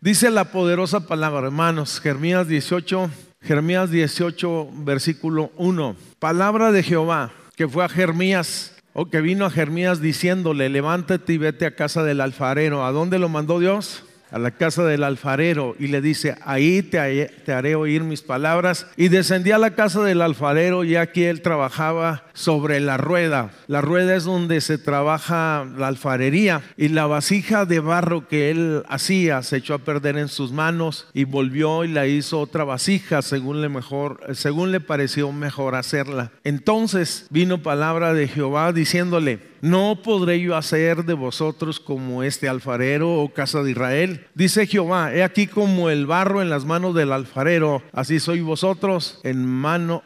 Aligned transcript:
Dice 0.00 0.30
la 0.30 0.46
poderosa 0.46 1.00
palabra, 1.00 1.46
hermanos, 1.46 2.00
Jeremías 2.00 2.48
18, 2.48 3.10
Jeremías 3.42 3.90
18, 3.90 4.68
versículo 4.72 5.50
1. 5.56 5.96
Palabra 6.18 6.72
de 6.72 6.82
Jehová 6.82 7.32
que 7.60 7.68
fue 7.68 7.84
a 7.84 7.90
Jeremías 7.90 8.72
o 8.92 9.06
que 9.06 9.20
vino 9.20 9.44
a 9.46 9.50
Jeremías 9.50 10.00
diciéndole, 10.00 10.68
levántate 10.68 11.32
y 11.32 11.38
vete 11.38 11.66
a 11.66 11.74
casa 11.74 12.02
del 12.02 12.20
alfarero. 12.20 12.84
¿A 12.84 12.92
dónde 12.92 13.18
lo 13.18 13.28
mandó 13.28 13.60
Dios? 13.60 14.04
A 14.30 14.38
la 14.38 14.50
casa 14.52 14.84
del 14.84 15.04
alfarero 15.04 15.74
y 15.78 15.88
le 15.88 16.00
dice, 16.00 16.36
ahí 16.44 16.82
te, 16.82 17.52
haré 17.52 17.74
oír 17.74 18.02
mis 18.02 18.22
palabras. 18.22 18.86
Y 18.96 19.08
descendí 19.08 19.50
a 19.52 19.58
la 19.58 19.74
casa 19.74 20.02
del 20.02 20.22
alfarero 20.22 20.84
y 20.84 20.96
aquí 20.96 21.24
él 21.24 21.42
trabajaba 21.42 22.24
sobre 22.32 22.80
la 22.80 22.96
rueda. 22.96 23.50
La 23.66 23.80
rueda 23.80 24.16
es 24.16 24.24
donde 24.24 24.60
se 24.60 24.78
trabaja 24.78 25.66
la 25.76 25.88
alfarería 25.88 26.62
y 26.76 26.88
la 26.88 27.06
vasija 27.06 27.64
de 27.64 27.80
barro 27.80 28.28
que 28.28 28.50
él 28.50 28.82
hacía 28.88 29.42
se 29.42 29.58
echó 29.58 29.74
a 29.74 29.78
perder 29.78 30.16
en 30.16 30.28
sus 30.28 30.52
manos 30.52 31.08
y 31.12 31.24
volvió 31.24 31.84
y 31.84 31.88
la 31.88 32.06
hizo 32.06 32.40
otra 32.40 32.64
vasija 32.64 33.22
según 33.22 33.60
le, 33.60 33.68
mejor, 33.68 34.20
según 34.34 34.72
le 34.72 34.80
pareció 34.80 35.32
mejor 35.32 35.74
hacerla. 35.74 36.32
Entonces 36.44 37.26
vino 37.30 37.62
palabra 37.62 38.14
de 38.14 38.28
Jehová 38.28 38.72
diciéndole, 38.72 39.49
no 39.60 40.00
podré 40.02 40.40
yo 40.40 40.56
hacer 40.56 41.04
de 41.04 41.14
vosotros 41.14 41.80
como 41.80 42.22
este 42.22 42.48
alfarero 42.48 43.14
o 43.14 43.28
casa 43.28 43.62
de 43.62 43.72
Israel. 43.72 44.26
Dice 44.34 44.66
Jehová, 44.66 45.14
he 45.14 45.22
aquí 45.22 45.46
como 45.46 45.90
el 45.90 46.06
barro 46.06 46.42
en 46.42 46.50
las 46.50 46.64
manos 46.64 46.94
del 46.94 47.12
alfarero, 47.12 47.82
así 47.92 48.20
soy 48.20 48.40
vosotros 48.40 49.20
en, 49.22 49.46
mano, 49.46 50.02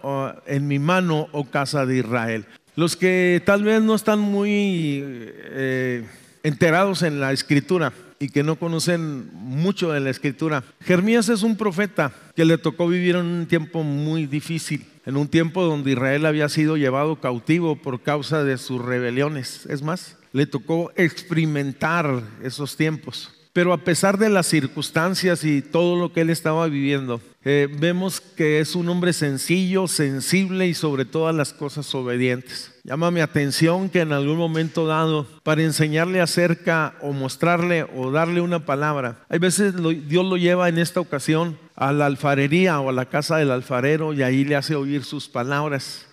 en 0.47 0.67
mi 0.67 0.79
mano, 0.79 1.29
o 1.33 1.45
casa 1.45 1.87
de 1.87 1.99
Israel. 1.99 2.47
Los 2.77 2.97
que 2.97 3.43
tal 3.45 3.63
vez 3.63 3.83
no 3.83 3.95
están 3.95 4.19
muy 4.19 5.01
eh, 5.05 6.05
enterados 6.43 7.03
en 7.03 7.21
la 7.21 7.33
escritura 7.33 7.93
y 8.25 8.31
que 8.31 8.43
no 8.43 8.57
conocen 8.57 9.29
mucho 9.35 9.93
de 9.93 10.01
la 10.01 10.09
escritura, 10.09 10.65
Jeremías 10.81 11.29
es 11.29 11.43
un 11.43 11.57
profeta 11.57 12.11
que 12.35 12.47
le 12.47 12.57
tocó 12.57 12.89
vivir 12.89 13.17
en 13.17 13.27
un 13.27 13.47
tiempo 13.47 13.83
muy 13.83 14.27
difícil 14.27 14.87
en 15.07 15.17
un 15.17 15.29
tiempo 15.29 15.63
donde 15.65 15.93
Israel 15.93 16.25
había 16.25 16.49
sido 16.49 16.77
llevado 16.77 17.21
cautivo 17.21 17.77
por 17.77 18.01
causa 18.01 18.43
de 18.43 18.57
sus 18.57 18.83
rebeliones. 18.83 19.67
Es 19.67 19.83
más, 19.83 20.17
le 20.33 20.47
tocó 20.47 20.93
experimentar 20.97 22.23
esos 22.43 22.77
tiempos. 22.77 23.31
Pero 23.55 23.73
a 23.73 23.79
pesar 23.79 24.19
de 24.19 24.31
las 24.31 24.49
circunstancias 24.49 25.45
y 25.45 25.63
todo 25.63 25.95
lo 25.95 26.13
que 26.13 26.23
él 26.23 26.31
estaba 26.31 26.67
viviendo, 26.67 27.21
eh, 27.45 27.69
vemos 27.79 28.21
que 28.21 28.59
es 28.59 28.75
un 28.75 28.89
hombre 28.89 29.13
sencillo, 29.13 29.87
sensible 29.87 30.67
y 30.67 30.75
sobre 30.75 31.05
todas 31.05 31.33
las 31.37 31.53
cosas 31.53 31.95
obedientes. 31.95 32.73
Llama 32.83 33.13
mi 33.13 33.21
atención 33.21 33.91
que 33.91 34.01
en 34.01 34.13
algún 34.13 34.39
momento 34.39 34.89
dado, 34.89 35.29
para 35.45 35.63
enseñarle 35.63 36.21
acerca 36.21 36.97
o 37.01 37.13
mostrarle 37.13 37.87
o 37.95 38.11
darle 38.11 38.41
una 38.41 38.67
palabra, 38.67 39.25
hay 39.29 39.39
veces 39.39 39.75
Dios 40.09 40.27
lo 40.27 40.37
lleva 40.37 40.69
en 40.69 40.79
esta 40.79 40.99
ocasión 40.99 41.57
a 41.77 41.93
la 41.93 42.07
alfarería 42.07 42.81
o 42.81 42.89
a 42.89 42.93
la 42.93 43.09
casa 43.09 43.37
del 43.37 43.53
alfarero 43.53 44.15
y 44.15 44.25
ahí 44.25 44.45
le 44.45 44.57
hace 44.57 44.75
oír 44.75 45.05
sus 45.05 45.29
palabras. 45.29 46.07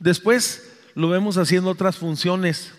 Después 0.00 0.68
lo 0.96 1.08
vemos 1.08 1.36
haciendo 1.36 1.70
otras 1.70 1.98
funciones. 1.98 2.72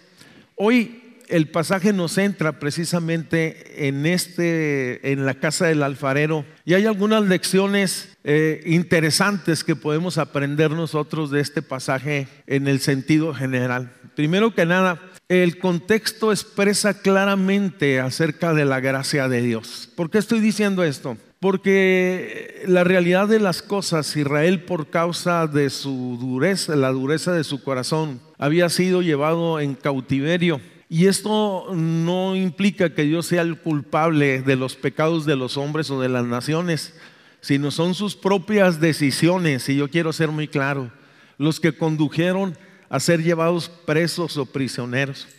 Hoy 0.57 1.00
el 1.31 1.47
pasaje 1.47 1.94
nos 1.94 2.14
centra 2.14 2.59
precisamente 2.59 3.88
en 3.88 4.06
este, 4.06 5.12
en 5.12 5.25
la 5.25 5.36
casa 5.36 5.68
del 5.68 5.81
alfarero, 5.81 6.46
y 6.66 6.74
hay 6.74 6.86
algunas 6.86 7.24
lecciones 7.24 8.18
eh, 8.24 8.62
interesantes 8.66 9.64
que 9.64 9.75
podemos 9.75 10.18
aprender 10.18 10.72
nosotros 10.72 11.31
de 11.31 11.40
este 11.40 11.62
pasaje 11.62 12.28
en 12.47 12.68
el 12.68 12.81
sentido 12.81 13.34
general. 13.34 13.94
Primero 14.14 14.53
que 14.53 14.66
nada, 14.66 15.02
el 15.30 15.58
contexto 15.58 16.31
expresa 16.31 17.02
claramente 17.02 18.02
acerca 18.02 18.53
de 18.53 18.66
la 18.66 18.81
gracia 18.81 19.30
de 19.30 19.42
Dios. 19.42 19.90
¿Por 19.96 20.09
qué 20.09 20.18
estoy 20.18 20.42
diciendo 20.42 20.84
esto? 20.84 21.18
Porque 21.40 22.62
la 22.68 22.84
realidad 22.84 23.30
de 23.30 23.40
las 23.40 23.62
cosas, 23.62 24.16
Israel 24.18 24.66
por 24.66 24.90
causa 24.90 25.48
de 25.48 25.69
su 25.69 26.18
dureza, 26.19 26.75
la 26.75 26.92
dureza 26.92 27.31
de 27.31 27.46
su 27.46 27.63
corazón, 27.63 28.19
había 28.38 28.69
sido 28.69 29.02
llevado 29.02 29.59
en 29.59 29.75
cautiverio 29.75 30.59
y 30.94 31.07
esto 31.07 31.68
no 31.74 32.35
implica 32.35 32.94
que 32.94 33.03
Dios 33.03 33.25
sea 33.25 33.44
el 33.44 33.57
culpable 33.57 34.41
de 34.41 34.57
los 34.57 34.75
pecados 34.75 35.25
de 35.25 35.38
los 35.38 35.56
hombres 35.56 35.90
o 35.90 36.02
de 36.02 36.09
las 36.09 36.25
naciones, 36.25 36.94
sino 37.40 37.72
son 37.72 37.94
sus 37.94 38.18
propias 38.18 38.81
decisiones, 38.81 39.69
y 39.69 39.78
yo 39.78 39.90
quiero 39.90 40.12
ser 40.12 40.31
muy 40.31 40.50
claro, 40.50 40.91
los 41.38 41.62
que 41.62 41.72
condujeron 41.72 42.57
a 42.90 43.00
ser 43.00 43.24
llevados 43.24 43.69
presos 43.69 44.35
o 44.35 44.46
prisioneros. 44.46 45.30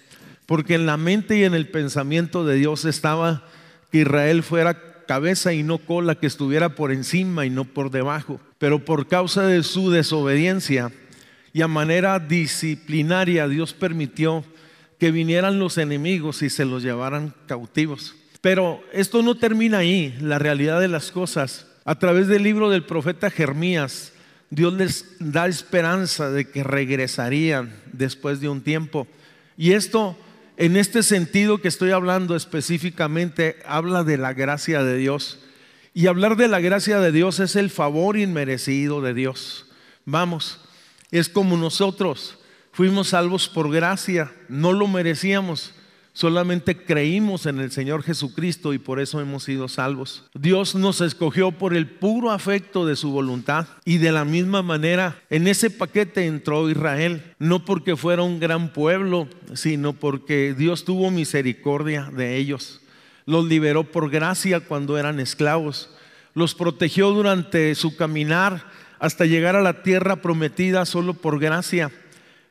Porque 0.46 0.74
en 0.74 0.86
la 0.86 0.96
mente 0.96 1.36
y 1.36 1.44
en 1.44 1.52
el 1.52 1.68
pensamiento 1.68 2.46
de 2.46 2.56
Dios 2.56 2.86
estaba 2.86 3.46
que 3.90 3.98
Israel 3.98 4.42
fuera 4.42 5.04
cabeza 5.06 5.52
y 5.52 5.62
no 5.62 5.76
cola, 5.76 6.14
que 6.14 6.28
estuviera 6.28 6.74
por 6.74 6.92
encima 6.92 7.44
y 7.44 7.50
no 7.50 7.64
por 7.64 7.90
debajo. 7.90 8.40
Pero 8.56 8.86
por 8.86 9.06
causa 9.06 9.46
de 9.46 9.62
su 9.64 9.90
desobediencia 9.90 10.90
y 11.52 11.60
a 11.60 11.68
manera 11.68 12.18
disciplinaria 12.18 13.48
Dios 13.48 13.74
permitió 13.74 14.46
que 15.02 15.10
vinieran 15.10 15.58
los 15.58 15.78
enemigos 15.78 16.42
y 16.42 16.48
se 16.48 16.64
los 16.64 16.84
llevaran 16.84 17.34
cautivos. 17.48 18.14
Pero 18.40 18.80
esto 18.92 19.20
no 19.20 19.34
termina 19.34 19.78
ahí, 19.78 20.16
la 20.20 20.38
realidad 20.38 20.80
de 20.80 20.86
las 20.86 21.10
cosas. 21.10 21.66
A 21.84 21.98
través 21.98 22.28
del 22.28 22.44
libro 22.44 22.70
del 22.70 22.84
profeta 22.84 23.28
Jeremías, 23.28 24.12
Dios 24.48 24.72
les 24.74 25.16
da 25.18 25.48
esperanza 25.48 26.30
de 26.30 26.48
que 26.48 26.62
regresarían 26.62 27.74
después 27.92 28.38
de 28.38 28.48
un 28.48 28.60
tiempo. 28.60 29.08
Y 29.56 29.72
esto, 29.72 30.16
en 30.56 30.76
este 30.76 31.02
sentido 31.02 31.60
que 31.60 31.66
estoy 31.66 31.90
hablando 31.90 32.36
específicamente, 32.36 33.56
habla 33.66 34.04
de 34.04 34.18
la 34.18 34.34
gracia 34.34 34.84
de 34.84 34.98
Dios. 34.98 35.40
Y 35.94 36.06
hablar 36.06 36.36
de 36.36 36.46
la 36.46 36.60
gracia 36.60 37.00
de 37.00 37.10
Dios 37.10 37.40
es 37.40 37.56
el 37.56 37.70
favor 37.70 38.16
inmerecido 38.16 39.00
de 39.00 39.14
Dios. 39.14 39.66
Vamos, 40.04 40.60
es 41.10 41.28
como 41.28 41.56
nosotros 41.56 42.38
Fuimos 42.74 43.08
salvos 43.08 43.50
por 43.50 43.70
gracia, 43.70 44.32
no 44.48 44.72
lo 44.72 44.88
merecíamos, 44.88 45.74
solamente 46.14 46.74
creímos 46.74 47.44
en 47.44 47.58
el 47.60 47.70
Señor 47.70 48.02
Jesucristo 48.02 48.72
y 48.72 48.78
por 48.78 48.98
eso 48.98 49.20
hemos 49.20 49.44
sido 49.44 49.68
salvos. 49.68 50.24
Dios 50.32 50.74
nos 50.74 51.02
escogió 51.02 51.52
por 51.52 51.74
el 51.74 51.86
puro 51.86 52.30
afecto 52.30 52.86
de 52.86 52.96
su 52.96 53.10
voluntad 53.10 53.66
y 53.84 53.98
de 53.98 54.10
la 54.10 54.24
misma 54.24 54.62
manera 54.62 55.20
en 55.28 55.48
ese 55.48 55.68
paquete 55.68 56.24
entró 56.24 56.70
Israel, 56.70 57.34
no 57.38 57.62
porque 57.66 57.94
fuera 57.94 58.22
un 58.22 58.40
gran 58.40 58.72
pueblo, 58.72 59.28
sino 59.52 59.92
porque 59.92 60.54
Dios 60.56 60.86
tuvo 60.86 61.10
misericordia 61.10 62.10
de 62.10 62.38
ellos. 62.38 62.80
Los 63.26 63.44
liberó 63.44 63.84
por 63.84 64.08
gracia 64.08 64.60
cuando 64.60 64.96
eran 64.96 65.20
esclavos, 65.20 65.90
los 66.32 66.54
protegió 66.54 67.10
durante 67.10 67.74
su 67.74 67.96
caminar 67.96 68.64
hasta 68.98 69.26
llegar 69.26 69.56
a 69.56 69.62
la 69.62 69.82
tierra 69.82 70.16
prometida 70.16 70.86
solo 70.86 71.12
por 71.12 71.38
gracia 71.38 71.90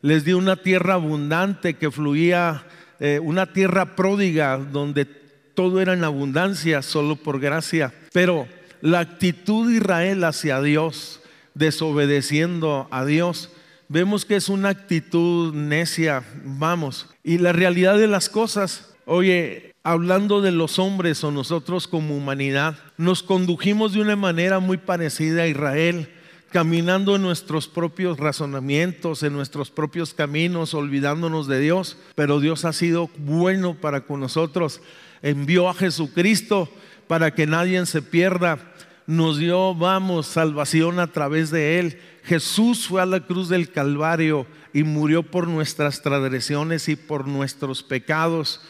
les 0.02 0.26
dio 0.26 0.38
una 0.38 0.56
tierra 0.56 0.96
abundante 0.96 1.76
que 1.76 1.92
fluía, 1.92 2.66
eh, 3.00 3.20
una 3.22 3.54
tierra 3.54 3.96
pródiga 3.96 4.58
donde 4.58 5.06
todo 5.06 5.82
era 5.82 5.94
en 5.94 6.04
abundancia 6.04 6.82
solo 6.82 7.16
por 7.16 7.40
gracia. 7.40 7.94
Pero 8.14 8.48
la 8.82 9.00
actitud 9.00 9.70
de 9.70 9.78
Israel 9.78 10.24
hacia 10.24 10.62
Dios, 10.62 11.22
desobedeciendo 11.54 12.88
a 12.92 13.06
Dios, 13.06 13.52
vemos 13.90 14.26
que 14.26 14.38
es 14.38 14.50
una 14.50 14.70
actitud 14.70 15.54
necia, 15.54 16.24
vamos. 16.44 17.10
Y 17.24 17.38
la 17.38 17.52
realidad 17.52 17.98
de 17.98 18.08
las 18.08 18.30
cosas, 18.30 18.94
oye, 19.06 19.74
hablando 19.84 20.42
de 20.42 20.52
los 20.52 20.80
hombres 20.80 21.24
o 21.24 21.32
nosotros 21.32 21.88
como 21.88 22.16
humanidad, 22.16 22.78
nos 22.98 23.22
condujimos 23.22 23.94
de 23.94 24.02
una 24.02 24.16
manera 24.16 24.60
muy 24.60 24.78
parecida 24.78 25.44
a 25.44 25.48
Israel 25.48 26.10
caminando 26.52 27.16
en 27.16 27.22
nuestros 27.22 27.68
propios 27.68 28.20
razonamientos, 28.20 29.24
en 29.24 29.34
nuestros 29.34 29.72
propios 29.72 30.14
caminos, 30.14 30.74
olvidándonos 30.74 31.48
de 31.48 31.60
Dios, 31.60 31.98
pero 32.16 32.40
Dios 32.40 32.66
ha 32.66 32.74
sido 32.74 33.10
bueno 33.18 33.76
para 33.76 34.02
con 34.02 34.20
nosotros. 34.20 34.82
Envió 35.22 35.70
a 35.70 35.74
Jesucristo 35.74 36.70
para 37.08 37.34
que 37.34 37.48
nadie 37.48 37.86
se 37.86 38.02
pierda. 38.02 38.60
Nos 39.08 39.38
dio, 39.38 39.74
vamos, 39.76 40.28
salvación 40.28 41.00
a 41.00 41.08
través 41.08 41.52
de 41.52 41.80
Él. 41.80 42.00
Jesús 42.24 42.88
fue 42.88 43.02
a 43.02 43.06
la 43.06 43.22
cruz 43.22 43.50
del 43.50 43.72
Calvario 43.72 44.46
y 44.74 44.84
murió 44.84 45.24
por 45.24 45.48
nuestras 45.48 46.02
transgresiones 46.02 46.88
y 46.90 46.96
por 46.96 47.28
nuestros 47.28 47.84
pecados 47.84 48.62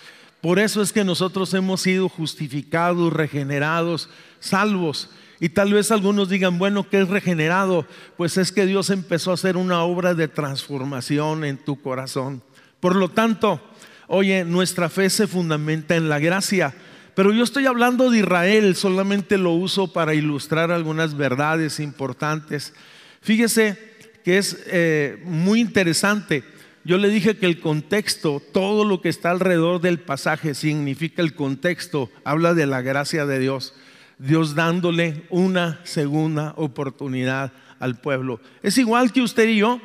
Por 0.42 0.58
eso 0.58 0.82
es 0.82 0.92
que 0.92 1.04
nosotros 1.04 1.54
hemos 1.54 1.82
sido 1.82 2.10
justificados, 2.10 3.14
regenerados, 3.14 4.10
salvos. 4.40 5.10
Y 5.44 5.50
tal 5.50 5.74
vez 5.74 5.90
algunos 5.90 6.30
digan, 6.30 6.60
bueno, 6.60 6.88
¿qué 6.88 7.02
es 7.02 7.10
regenerado? 7.10 7.88
Pues 8.16 8.38
es 8.38 8.52
que 8.52 8.68
Dios 8.68 8.92
empezó 8.92 9.32
a 9.32 9.34
hacer 9.34 9.58
una 9.58 9.82
obra 9.82 10.14
de 10.14 10.28
transformación 10.28 11.44
en 11.44 11.58
tu 11.58 11.82
corazón. 11.82 12.44
Por 12.80 12.96
lo 12.96 13.10
tanto, 13.10 13.60
oye, 14.06 14.46
nuestra 14.46 14.88
fe 14.88 15.10
se 15.10 15.26
fundamenta 15.26 15.96
en 15.96 16.10
la 16.10 16.20
gracia. 16.20 16.76
Pero 17.16 17.34
yo 17.34 17.44
estoy 17.44 17.66
hablando 17.66 18.12
de 18.12 18.20
Israel, 18.20 18.76
solamente 18.76 19.40
lo 19.40 19.54
uso 19.54 19.92
para 19.92 20.14
ilustrar 20.14 20.70
algunas 20.70 21.18
verdades 21.18 21.80
importantes. 21.80 22.76
Fíjese 23.22 23.80
que 24.24 24.38
es 24.38 24.64
eh, 24.68 25.24
muy 25.26 25.60
interesante. 25.60 26.44
Yo 26.84 27.00
le 27.00 27.10
dije 27.10 27.38
que 27.38 27.48
el 27.48 27.60
contexto, 27.60 28.44
todo 28.54 28.86
lo 28.86 29.02
que 29.02 29.10
está 29.10 29.32
alrededor 29.32 29.82
del 29.82 30.00
pasaje 30.00 30.54
significa 30.54 31.24
el 31.24 31.34
contexto, 31.34 32.12
habla 32.24 32.54
de 32.54 32.68
la 32.68 32.84
gracia 32.84 33.26
de 33.26 33.40
Dios. 33.40 33.74
Dios 34.22 34.54
dándole 34.54 35.26
una 35.32 35.80
segunda 35.84 36.54
oportunidad 36.56 37.52
al 37.80 38.00
pueblo. 38.00 38.40
Es 38.62 38.78
igual 38.78 39.12
que 39.12 39.22
usted 39.22 39.48
y 39.48 39.58
yo. 39.58 39.82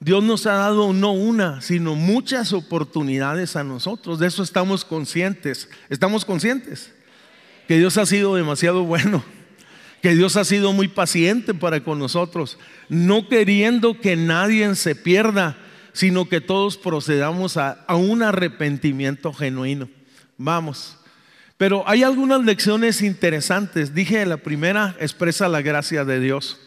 Dios 0.00 0.24
nos 0.24 0.46
ha 0.46 0.54
dado 0.54 0.94
no 0.94 1.12
una, 1.12 1.60
sino 1.60 1.94
muchas 1.94 2.54
oportunidades 2.54 3.54
a 3.54 3.64
nosotros. 3.64 4.18
De 4.18 4.28
eso 4.28 4.42
estamos 4.42 4.84
conscientes. 4.84 5.68
Estamos 5.90 6.24
conscientes 6.24 6.90
que 7.68 7.76
Dios 7.76 7.98
ha 7.98 8.06
sido 8.06 8.34
demasiado 8.34 8.82
bueno, 8.84 9.22
que 10.00 10.14
Dios 10.14 10.36
ha 10.36 10.44
sido 10.44 10.72
muy 10.72 10.88
paciente 10.88 11.52
para 11.52 11.84
con 11.84 11.98
nosotros, 11.98 12.58
no 12.88 13.28
queriendo 13.28 14.00
que 14.00 14.16
nadie 14.16 14.74
se 14.74 14.94
pierda, 14.94 15.58
sino 15.92 16.30
que 16.30 16.40
todos 16.40 16.78
procedamos 16.78 17.58
a, 17.58 17.84
un 17.88 18.22
arrepentimiento 18.22 19.34
genuino. 19.34 19.90
Vamos. 20.38 20.98
Pero 21.56 21.84
hay 21.86 22.02
algunas 22.02 22.44
lecciones 22.44 23.00
interesantes. 23.00 23.94
Dije, 23.94 24.26
la 24.26 24.36
primera 24.36 24.94
expresa 25.00 25.48
la 25.48 25.62
gracia 25.62 26.04
de 26.04 26.20
Dios. 26.20 26.58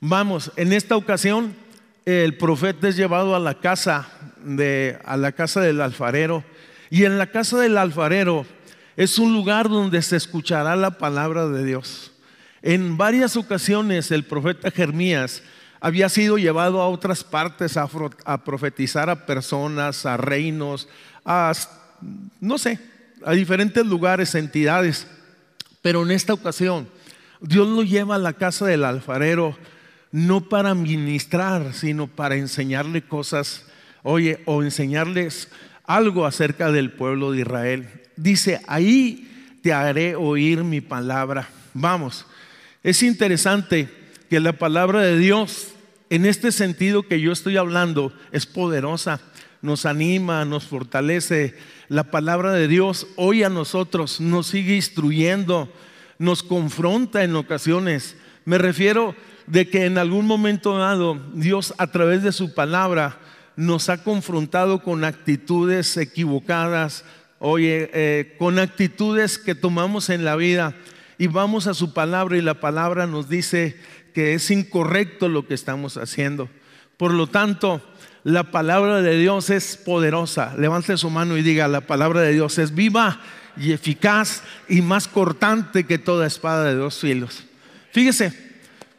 Vamos, 0.00 0.50
en 0.56 0.72
esta 0.72 0.96
ocasión 0.96 1.54
el 2.04 2.36
profeta 2.36 2.88
es 2.88 2.96
llevado 2.96 3.34
a 3.34 3.40
la 3.40 3.54
casa 3.60 4.08
de 4.44 4.98
a 5.04 5.16
la 5.16 5.32
casa 5.32 5.60
del 5.60 5.80
alfarero 5.80 6.44
y 6.88 7.04
en 7.04 7.18
la 7.18 7.26
casa 7.26 7.58
del 7.58 7.76
alfarero 7.78 8.46
es 8.96 9.18
un 9.18 9.32
lugar 9.32 9.68
donde 9.68 10.00
se 10.02 10.16
escuchará 10.16 10.76
la 10.76 10.92
palabra 10.98 11.48
de 11.48 11.64
Dios. 11.64 12.12
En 12.62 12.96
varias 12.96 13.36
ocasiones 13.36 14.10
el 14.10 14.24
profeta 14.24 14.70
Jeremías 14.70 15.42
había 15.80 16.08
sido 16.08 16.38
llevado 16.38 16.80
a 16.80 16.88
otras 16.88 17.24
partes 17.24 17.76
a, 17.76 17.88
a 18.24 18.44
profetizar 18.44 19.08
a 19.08 19.26
personas, 19.26 20.06
a 20.06 20.16
reinos, 20.16 20.88
a 21.24 21.52
no 22.40 22.58
sé, 22.58 22.78
a 23.24 23.32
diferentes 23.32 23.84
lugares, 23.86 24.34
entidades. 24.34 25.06
Pero 25.82 26.02
en 26.02 26.10
esta 26.10 26.32
ocasión, 26.32 26.88
Dios 27.40 27.68
lo 27.68 27.82
lleva 27.82 28.16
a 28.16 28.18
la 28.18 28.32
casa 28.32 28.66
del 28.66 28.84
alfarero, 28.84 29.56
no 30.12 30.48
para 30.48 30.74
ministrar, 30.74 31.74
sino 31.74 32.06
para 32.06 32.36
enseñarle 32.36 33.02
cosas, 33.02 33.64
oye, 34.02 34.40
o 34.46 34.62
enseñarles 34.62 35.48
algo 35.84 36.26
acerca 36.26 36.72
del 36.72 36.92
pueblo 36.92 37.32
de 37.32 37.40
Israel. 37.40 37.88
Dice, 38.16 38.60
ahí 38.66 39.58
te 39.62 39.72
haré 39.72 40.16
oír 40.16 40.64
mi 40.64 40.80
palabra. 40.80 41.48
Vamos, 41.74 42.26
es 42.82 43.02
interesante 43.02 43.88
que 44.30 44.40
la 44.40 44.52
palabra 44.52 45.02
de 45.02 45.18
Dios, 45.18 45.68
en 46.10 46.24
este 46.24 46.52
sentido 46.52 47.06
que 47.06 47.20
yo 47.20 47.32
estoy 47.32 47.56
hablando, 47.56 48.12
es 48.32 48.46
poderosa, 48.46 49.20
nos 49.62 49.86
anima, 49.86 50.44
nos 50.44 50.64
fortalece, 50.64 51.54
la 51.88 52.04
palabra 52.04 52.52
de 52.52 52.68
Dios 52.68 53.06
hoy 53.16 53.42
a 53.42 53.48
nosotros 53.48 54.20
nos 54.20 54.48
sigue 54.48 54.76
instruyendo, 54.76 55.72
nos 56.18 56.42
confronta 56.42 57.24
en 57.24 57.36
ocasiones. 57.36 58.16
Me 58.44 58.58
refiero 58.58 59.14
de 59.46 59.68
que 59.68 59.86
en 59.86 59.98
algún 59.98 60.26
momento 60.26 60.76
dado 60.76 61.20
Dios 61.34 61.74
a 61.78 61.88
través 61.88 62.22
de 62.22 62.32
su 62.32 62.54
palabra 62.54 63.18
nos 63.56 63.88
ha 63.88 64.02
confrontado 64.02 64.82
con 64.82 65.04
actitudes 65.04 65.96
equivocadas, 65.96 67.04
oye, 67.38 67.90
eh, 67.94 68.36
con 68.38 68.58
actitudes 68.58 69.38
que 69.38 69.54
tomamos 69.54 70.10
en 70.10 70.24
la 70.24 70.36
vida 70.36 70.74
y 71.18 71.28
vamos 71.28 71.66
a 71.66 71.74
su 71.74 71.92
palabra 71.92 72.36
y 72.36 72.42
la 72.42 72.60
palabra 72.60 73.06
nos 73.06 73.28
dice 73.28 73.76
que 74.12 74.34
es 74.34 74.50
incorrecto 74.50 75.28
lo 75.28 75.46
que 75.46 75.54
estamos 75.54 75.96
haciendo. 75.96 76.48
Por 76.96 77.12
lo 77.12 77.26
tanto, 77.26 77.82
la 78.26 78.42
palabra 78.50 79.02
de 79.02 79.16
Dios 79.16 79.50
es 79.50 79.76
poderosa. 79.76 80.52
Levante 80.58 80.96
su 80.96 81.10
mano 81.10 81.36
y 81.36 81.42
diga, 81.42 81.68
la 81.68 81.82
palabra 81.82 82.22
de 82.22 82.32
Dios 82.32 82.58
es 82.58 82.74
viva 82.74 83.20
y 83.56 83.70
eficaz 83.70 84.42
y 84.68 84.82
más 84.82 85.06
cortante 85.06 85.86
que 85.86 85.98
toda 85.98 86.26
espada 86.26 86.64
de 86.64 86.74
dos 86.74 86.98
filos. 86.98 87.44
Fíjese, 87.92 88.32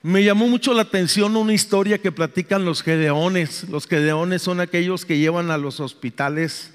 me 0.02 0.24
llamó 0.24 0.48
mucho 0.48 0.74
la 0.74 0.84
atención 0.84 1.36
una 1.36 1.54
historia 1.54 1.98
que 1.98 2.14
platican 2.14 2.64
los 2.64 2.82
gedeones. 2.82 3.68
Los 3.68 3.86
gedeones 3.86 4.44
son 4.44 4.62
aquellos 4.62 5.04
que 5.04 5.18
llevan 5.18 5.52
a 5.52 5.58
los 5.58 5.82
hospitales 5.82 6.72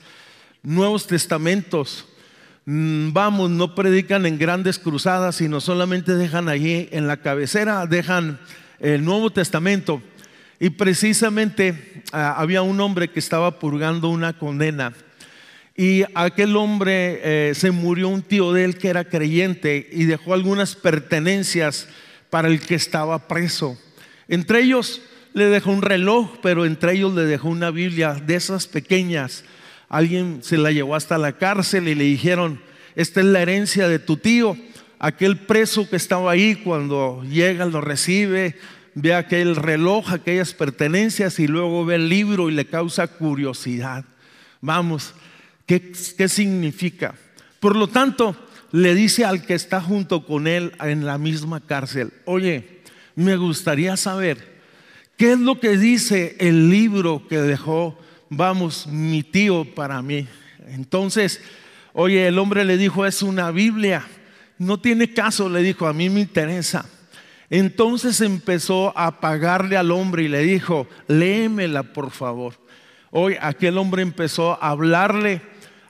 nuevos 0.62 1.06
testamentos. 1.06 2.04
Mm, 2.66 3.14
vamos, 3.14 3.48
no 3.48 3.74
predican 3.74 4.26
en 4.26 4.38
grandes 4.38 4.78
cruzadas, 4.78 5.36
sino 5.36 5.62
solamente 5.62 6.16
dejan 6.16 6.50
allí 6.50 6.86
en 6.92 7.06
la 7.06 7.16
cabecera, 7.16 7.86
dejan 7.86 8.38
el 8.78 9.06
Nuevo 9.06 9.30
Testamento 9.30 10.02
y 10.62 10.70
precisamente 10.70 12.04
ah, 12.12 12.36
había 12.38 12.62
un 12.62 12.80
hombre 12.80 13.10
que 13.10 13.18
estaba 13.18 13.58
purgando 13.58 14.10
una 14.10 14.38
condena. 14.38 14.92
Y 15.76 16.04
aquel 16.14 16.54
hombre 16.54 17.18
eh, 17.24 17.54
se 17.56 17.72
murió 17.72 18.08
un 18.08 18.22
tío 18.22 18.52
de 18.52 18.62
él 18.62 18.78
que 18.78 18.86
era 18.86 19.02
creyente 19.02 19.88
y 19.90 20.04
dejó 20.04 20.34
algunas 20.34 20.76
pertenencias 20.76 21.88
para 22.30 22.46
el 22.46 22.60
que 22.60 22.76
estaba 22.76 23.26
preso. 23.26 23.76
Entre 24.28 24.60
ellos 24.60 25.02
le 25.32 25.46
dejó 25.46 25.72
un 25.72 25.82
reloj, 25.82 26.38
pero 26.40 26.64
entre 26.64 26.92
ellos 26.92 27.12
le 27.12 27.24
dejó 27.24 27.48
una 27.48 27.72
Biblia 27.72 28.14
de 28.24 28.36
esas 28.36 28.68
pequeñas. 28.68 29.42
Alguien 29.88 30.44
se 30.44 30.58
la 30.58 30.70
llevó 30.70 30.94
hasta 30.94 31.18
la 31.18 31.38
cárcel 31.38 31.88
y 31.88 31.96
le 31.96 32.04
dijeron, 32.04 32.60
esta 32.94 33.18
es 33.18 33.26
la 33.26 33.42
herencia 33.42 33.88
de 33.88 33.98
tu 33.98 34.16
tío. 34.16 34.56
Aquel 35.00 35.38
preso 35.38 35.90
que 35.90 35.96
estaba 35.96 36.30
ahí 36.30 36.54
cuando 36.54 37.24
llega 37.28 37.66
lo 37.66 37.80
recibe, 37.80 38.54
ve 38.94 39.14
aquel 39.14 39.56
reloj, 39.56 40.12
aquellas 40.12 40.54
pertenencias 40.54 41.38
y 41.38 41.46
luego 41.46 41.84
ve 41.84 41.96
el 41.96 42.08
libro 42.08 42.50
y 42.50 42.54
le 42.54 42.66
causa 42.66 43.06
curiosidad. 43.06 44.04
Vamos, 44.60 45.14
¿qué, 45.66 45.92
qué 46.16 46.28
significa? 46.28 47.14
Por 47.60 47.76
lo 47.76 47.88
tanto, 47.88 48.36
le 48.72 48.94
dice 48.94 49.24
al 49.24 49.44
que 49.44 49.54
está 49.54 49.80
junto 49.80 50.26
con 50.26 50.46
él 50.46 50.72
en 50.80 51.04
la 51.04 51.18
misma 51.18 51.60
cárcel, 51.60 52.12
oye, 52.24 52.80
me 53.14 53.36
gustaría 53.36 53.96
saber 53.96 54.60
qué 55.16 55.32
es 55.32 55.38
lo 55.38 55.60
que 55.60 55.76
dice 55.76 56.36
el 56.40 56.70
libro 56.70 57.26
que 57.28 57.38
dejó, 57.38 57.98
vamos, 58.30 58.86
mi 58.86 59.22
tío 59.22 59.74
para 59.74 60.00
mí. 60.02 60.26
Entonces, 60.68 61.40
oye, 61.92 62.26
el 62.26 62.38
hombre 62.38 62.64
le 62.64 62.78
dijo, 62.78 63.04
es 63.06 63.22
una 63.22 63.50
Biblia. 63.50 64.06
No 64.58 64.80
tiene 64.80 65.12
caso, 65.12 65.48
le 65.48 65.62
dijo, 65.62 65.86
a 65.86 65.92
mí 65.92 66.08
me 66.08 66.20
interesa. 66.20 66.86
Entonces 67.52 68.22
empezó 68.22 68.96
a 68.96 69.20
pagarle 69.20 69.76
al 69.76 69.90
hombre 69.90 70.22
y 70.22 70.28
le 70.28 70.40
dijo, 70.40 70.88
léemela 71.06 71.82
por 71.82 72.10
favor. 72.10 72.54
Hoy 73.10 73.36
aquel 73.42 73.76
hombre 73.76 74.00
empezó 74.00 74.52
a 74.52 74.70
hablarle, 74.70 75.42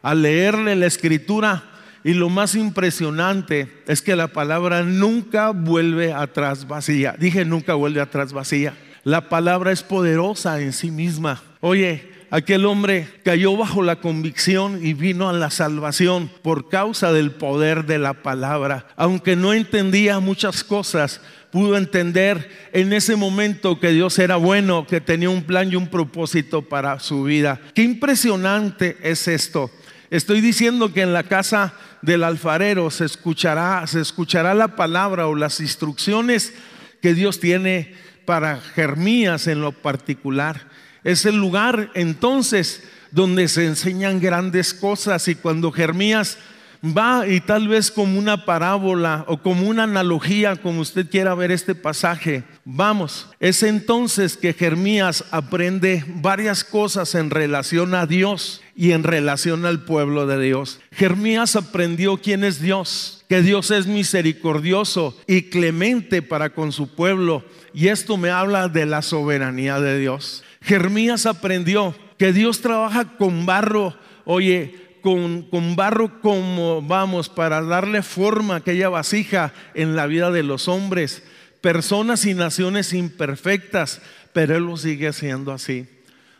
a 0.03 0.13
leerle 0.17 0.75
la 0.75 0.87
escritura 0.87 1.63
y 2.03 2.15
lo 2.15 2.31
más 2.31 2.57
impresionante 2.57 3.69
es 3.87 4.03
que 4.03 4.17
la 4.17 4.27
palabra 4.27 4.83
nunca 4.83 5.51
vuelve 5.51 6.13
atrás 6.13 6.67
vacía. 6.67 7.15
Dije, 7.17 7.45
nunca 7.45 7.75
vuelve 7.75 8.01
atrás 8.01 8.33
vacía. 8.33 8.75
La 9.05 9.29
palabra 9.29 9.71
es 9.71 9.85
poderosa 9.85 10.61
en 10.61 10.73
sí 10.73 10.91
misma. 10.91 11.45
Oye, 11.61 12.11
aquel 12.31 12.65
hombre 12.65 13.07
cayó 13.25 13.57
bajo 13.57 13.85
la 13.85 14.01
convicción 14.01 14.85
y 14.85 14.95
vino 14.95 15.29
a 15.29 15.33
la 15.33 15.51
salvación 15.51 16.29
por 16.43 16.69
causa 16.69 17.13
del 17.13 17.31
poder 17.31 17.87
de 17.87 18.01
la 18.01 18.15
palabra. 18.15 18.89
Aunque 18.97 19.37
no 19.37 19.53
entendía 19.53 20.19
muchas 20.19 20.65
cosas, 20.65 21.21
pudo 21.53 21.77
entender 21.77 22.51
en 22.73 22.95
ese 22.95 23.15
momento 23.15 23.79
que 23.79 23.91
Dios 23.91 24.19
era 24.19 24.37
bueno, 24.37 24.87
que 24.87 25.03
tenía 25.03 25.29
un 25.29 25.45
plan 25.45 25.71
y 25.71 25.77
un 25.77 25.89
propósito 25.89 26.63
para 26.63 26.99
su 26.99 27.25
vida. 27.25 27.61
Qué 27.75 27.83
impresionante 27.83 28.97
es 29.03 29.29
esto. 29.29 29.71
Estoy 30.11 30.41
diciendo 30.41 30.95
que 30.95 31.03
en 31.03 31.13
la 31.13 31.25
casa 31.25 31.75
del 32.01 32.25
alfarero 32.25 32.91
se 32.91 33.05
escuchará, 33.05 33.87
se 33.87 34.01
escuchará 34.01 34.55
la 34.55 34.77
palabra 34.77 35.27
o 35.27 35.35
las 35.35 35.61
instrucciones 35.61 36.55
que 37.03 37.13
Dios 37.13 37.39
tiene 37.39 37.95
para 38.25 38.59
Jeremías 38.59 39.47
en 39.47 39.61
lo 39.61 39.73
particular. 39.73 40.69
Es 41.05 41.27
el 41.27 41.37
lugar 41.37 41.91
entonces 41.95 42.83
donde 43.11 43.47
se 43.49 43.67
enseñan 43.67 44.21
grandes 44.21 44.73
cosas 44.73 45.29
y 45.29 45.35
cuando 45.35 45.71
Jeremías 45.71 46.39
va 46.85 47.27
y 47.29 47.41
tal 47.41 47.69
vez 47.69 47.91
como 47.91 48.19
una 48.19 48.45
parábola 48.45 49.25
o 49.29 49.39
como 49.39 49.69
una 49.69 49.85
analogía, 49.85 50.57
como 50.57 50.81
usted 50.81 51.09
quiera 51.09 51.35
ver 51.35 51.51
este 51.53 51.75
pasaje. 51.75 52.43
Vamos, 52.65 53.29
es 53.41 53.63
entonces 53.63 54.37
que 54.37 54.53
Jeremías 54.53 55.25
aprende 55.31 56.05
varias 56.09 56.65
cosas 56.65 57.15
en 57.15 57.31
relación 57.31 57.95
a 57.95 58.07
Dios 58.07 58.63
y 58.75 58.93
en 58.93 59.05
relación 59.05 59.65
al 59.65 59.85
pueblo 59.85 60.27
de 60.27 60.41
Dios. 60.41 60.81
Jeremías 60.93 61.57
aprendió 61.57 62.17
quién 62.17 62.43
es 62.43 62.61
Dios, 62.61 63.25
que 63.29 63.43
Dios 63.43 63.71
es 63.71 63.87
misericordioso 63.87 65.17
y 65.27 65.43
clemente 65.43 66.23
para 66.23 66.51
con 66.51 66.73
su 66.73 66.95
pueblo. 66.95 67.45
Y 67.73 67.89
esto 67.89 68.17
me 68.17 68.31
habla 68.31 68.69
de 68.69 68.87
la 68.87 69.03
soberanía 69.03 69.81
de 69.81 69.99
Dios. 69.99 70.43
Jeremías 70.63 71.27
aprendió 71.27 71.95
que 72.19 72.33
Dios 72.33 72.61
trabaja 72.61 73.17
con 73.17 73.47
barro, 73.47 73.97
oye, 74.25 74.92
con, 75.03 75.77
barro 75.77 76.21
como 76.21 76.81
vamos 76.81 77.29
para 77.29 77.61
darle 77.61 78.03
forma 78.03 78.55
a 78.55 78.57
aquella 78.59 78.89
vasija 78.89 79.53
en 79.75 79.97
la 79.97 80.07
vida 80.07 80.31
de 80.31 80.43
los 80.43 80.69
hombres, 80.69 81.23
personas 81.61 82.25
y 82.25 82.35
naciones 82.35 82.93
imperfectas, 82.93 84.01
pero 84.33 84.57
Él 84.57 84.65
lo 84.65 84.77
sigue 84.77 85.09
haciendo 85.09 85.53
así. 85.53 85.89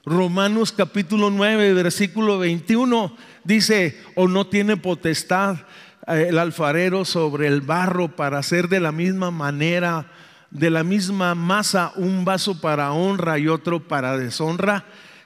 Romanos 0.05 0.73
capítulo 0.73 1.31
9, 1.31 1.75
versículo 1.75 2.39
21 2.39 3.17
dice, 3.45 4.01
o 4.15 4.27
no 4.27 4.47
tiene 4.47 4.77
potestad 4.77 5.59
eh, 6.07 6.27
el 6.29 6.39
alfarero 6.39 7.05
sobre 7.05 7.47
el 7.47 7.61
barro 7.61 8.17
para 8.17 8.39
hacer 8.39 8.69
de 8.69 8.81
la 8.81 8.91
misma 8.91 9.31
manera, 9.31 10.07
de 10.51 10.71
la 10.71 10.83
misma 10.83 11.35
masa, 11.35 11.93
un 11.97 12.25
vaso 12.25 12.61
para 12.61 12.93
honra 12.93 13.39
y 13.39 13.49
otro 13.49 13.87
para 13.87 14.17
deshonra. 14.17 14.85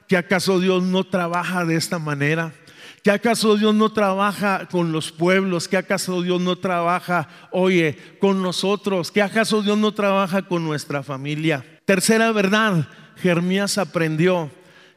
¿Que 0.09 0.16
acaso 0.16 0.61
Dios 0.61 0.83
no 0.83 1.05
trabaja 1.05 1.64
de 1.64 1.76
esta 1.76 1.99
manera? 1.99 2.52
¿Que 3.07 3.13
acaso 3.13 3.57
Dios 3.57 3.73
no 3.73 3.93
trabaja 3.93 4.67
con 4.67 4.91
los 4.91 5.13
pueblos? 5.13 5.69
¿Que 5.69 5.77
acaso 5.77 6.23
Dios 6.23 6.41
no 6.41 6.57
trabaja, 6.57 7.29
oye, 7.53 7.97
con 8.19 8.43
nosotros? 8.43 9.13
¿Que 9.13 9.23
acaso 9.23 9.63
Dios 9.63 9.79
no 9.79 9.95
trabaja 9.95 10.43
con 10.43 10.65
nuestra 10.65 11.05
familia? 11.05 11.65
Tercera 11.85 12.33
verdad, 12.33 12.89
Jeremías 13.19 13.79
aprendió 13.79 14.51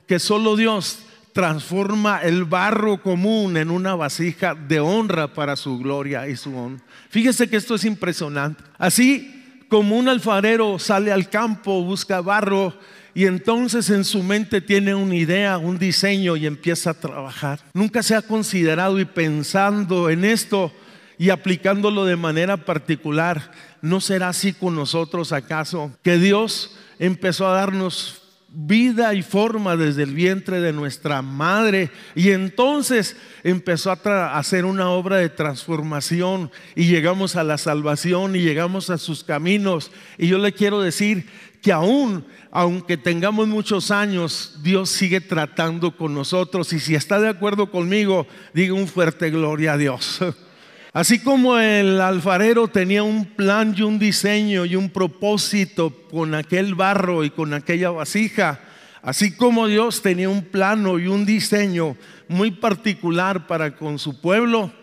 que 0.07 0.17
solo 0.17 0.55
Dios 0.55 1.03
transforma 1.33 2.19
el 2.23 2.45
barro 2.45 2.99
común 2.99 3.57
en 3.57 3.69
una 3.69 3.93
vasija 3.93 4.55
de 4.55 4.79
honra 4.79 5.31
para 5.35 5.55
su 5.55 5.77
gloria 5.77 6.27
y 6.27 6.35
su 6.35 6.57
honra. 6.57 6.83
Fíjese 7.11 7.47
que 7.47 7.57
esto 7.57 7.75
es 7.75 7.85
impresionante. 7.85 8.63
Así 8.79 9.61
como 9.69 9.95
un 9.95 10.09
alfarero 10.09 10.79
sale 10.79 11.11
al 11.11 11.29
campo, 11.29 11.83
busca 11.83 12.21
barro 12.21 12.73
y 13.13 13.25
entonces 13.25 13.89
en 13.89 14.03
su 14.03 14.23
mente 14.23 14.61
tiene 14.61 14.93
una 14.93 15.15
idea, 15.15 15.57
un 15.57 15.79
diseño 15.79 16.35
y 16.35 16.45
empieza 16.45 16.91
a 16.91 16.99
trabajar. 16.99 17.59
Nunca 17.73 18.03
se 18.03 18.15
ha 18.15 18.21
considerado 18.21 18.99
y 18.99 19.05
pensando 19.05 20.09
en 20.09 20.25
esto 20.25 20.71
y 21.17 21.31
aplicándolo 21.31 22.05
de 22.05 22.15
manera 22.15 22.57
particular, 22.57 23.51
¿no 23.81 23.99
será 23.99 24.29
así 24.29 24.53
con 24.53 24.75
nosotros 24.75 25.33
acaso? 25.33 25.91
Que 26.01 26.17
Dios 26.17 26.77
empezó 26.97 27.47
a 27.47 27.53
darnos 27.53 28.18
vida 28.51 29.13
y 29.13 29.21
forma 29.21 29.77
desde 29.77 30.03
el 30.03 30.13
vientre 30.13 30.59
de 30.59 30.73
nuestra 30.73 31.21
madre. 31.21 31.91
Y 32.15 32.31
entonces 32.31 33.15
empezó 33.43 33.91
a 33.91 34.37
hacer 34.37 34.65
una 34.65 34.89
obra 34.89 35.17
de 35.17 35.29
transformación 35.29 36.51
y 36.75 36.85
llegamos 36.85 37.35
a 37.35 37.43
la 37.43 37.57
salvación 37.57 38.35
y 38.35 38.39
llegamos 38.39 38.89
a 38.89 38.97
sus 38.97 39.23
caminos. 39.23 39.91
Y 40.17 40.27
yo 40.27 40.37
le 40.37 40.53
quiero 40.53 40.81
decir 40.81 41.27
que 41.61 41.71
aún, 41.71 42.25
aunque 42.51 42.97
tengamos 42.97 43.47
muchos 43.47 43.91
años, 43.91 44.59
Dios 44.63 44.89
sigue 44.89 45.21
tratando 45.21 45.95
con 45.95 46.13
nosotros. 46.13 46.73
Y 46.73 46.79
si 46.79 46.95
está 46.95 47.19
de 47.19 47.29
acuerdo 47.29 47.69
conmigo, 47.69 48.25
diga 48.53 48.73
un 48.73 48.87
fuerte 48.87 49.29
gloria 49.29 49.73
a 49.73 49.77
Dios. 49.77 50.19
Así 50.91 51.19
como 51.19 51.59
el 51.59 52.01
alfarero 52.01 52.67
tenía 52.67 53.03
un 53.03 53.25
plan 53.25 53.75
y 53.77 53.83
un 53.83 53.99
diseño 53.99 54.65
y 54.65 54.75
un 54.75 54.89
propósito 54.89 55.93
con 56.09 56.33
aquel 56.33 56.73
barro 56.73 57.23
y 57.23 57.29
con 57.29 57.53
aquella 57.53 57.91
vasija, 57.91 58.59
así 59.03 59.35
como 59.35 59.67
Dios 59.67 60.01
tenía 60.01 60.29
un 60.29 60.43
plano 60.45 60.97
y 60.97 61.05
un 61.05 61.27
diseño 61.27 61.95
muy 62.27 62.49
particular 62.49 63.45
para 63.45 63.75
con 63.75 63.99
su 63.99 64.19
pueblo, 64.19 64.73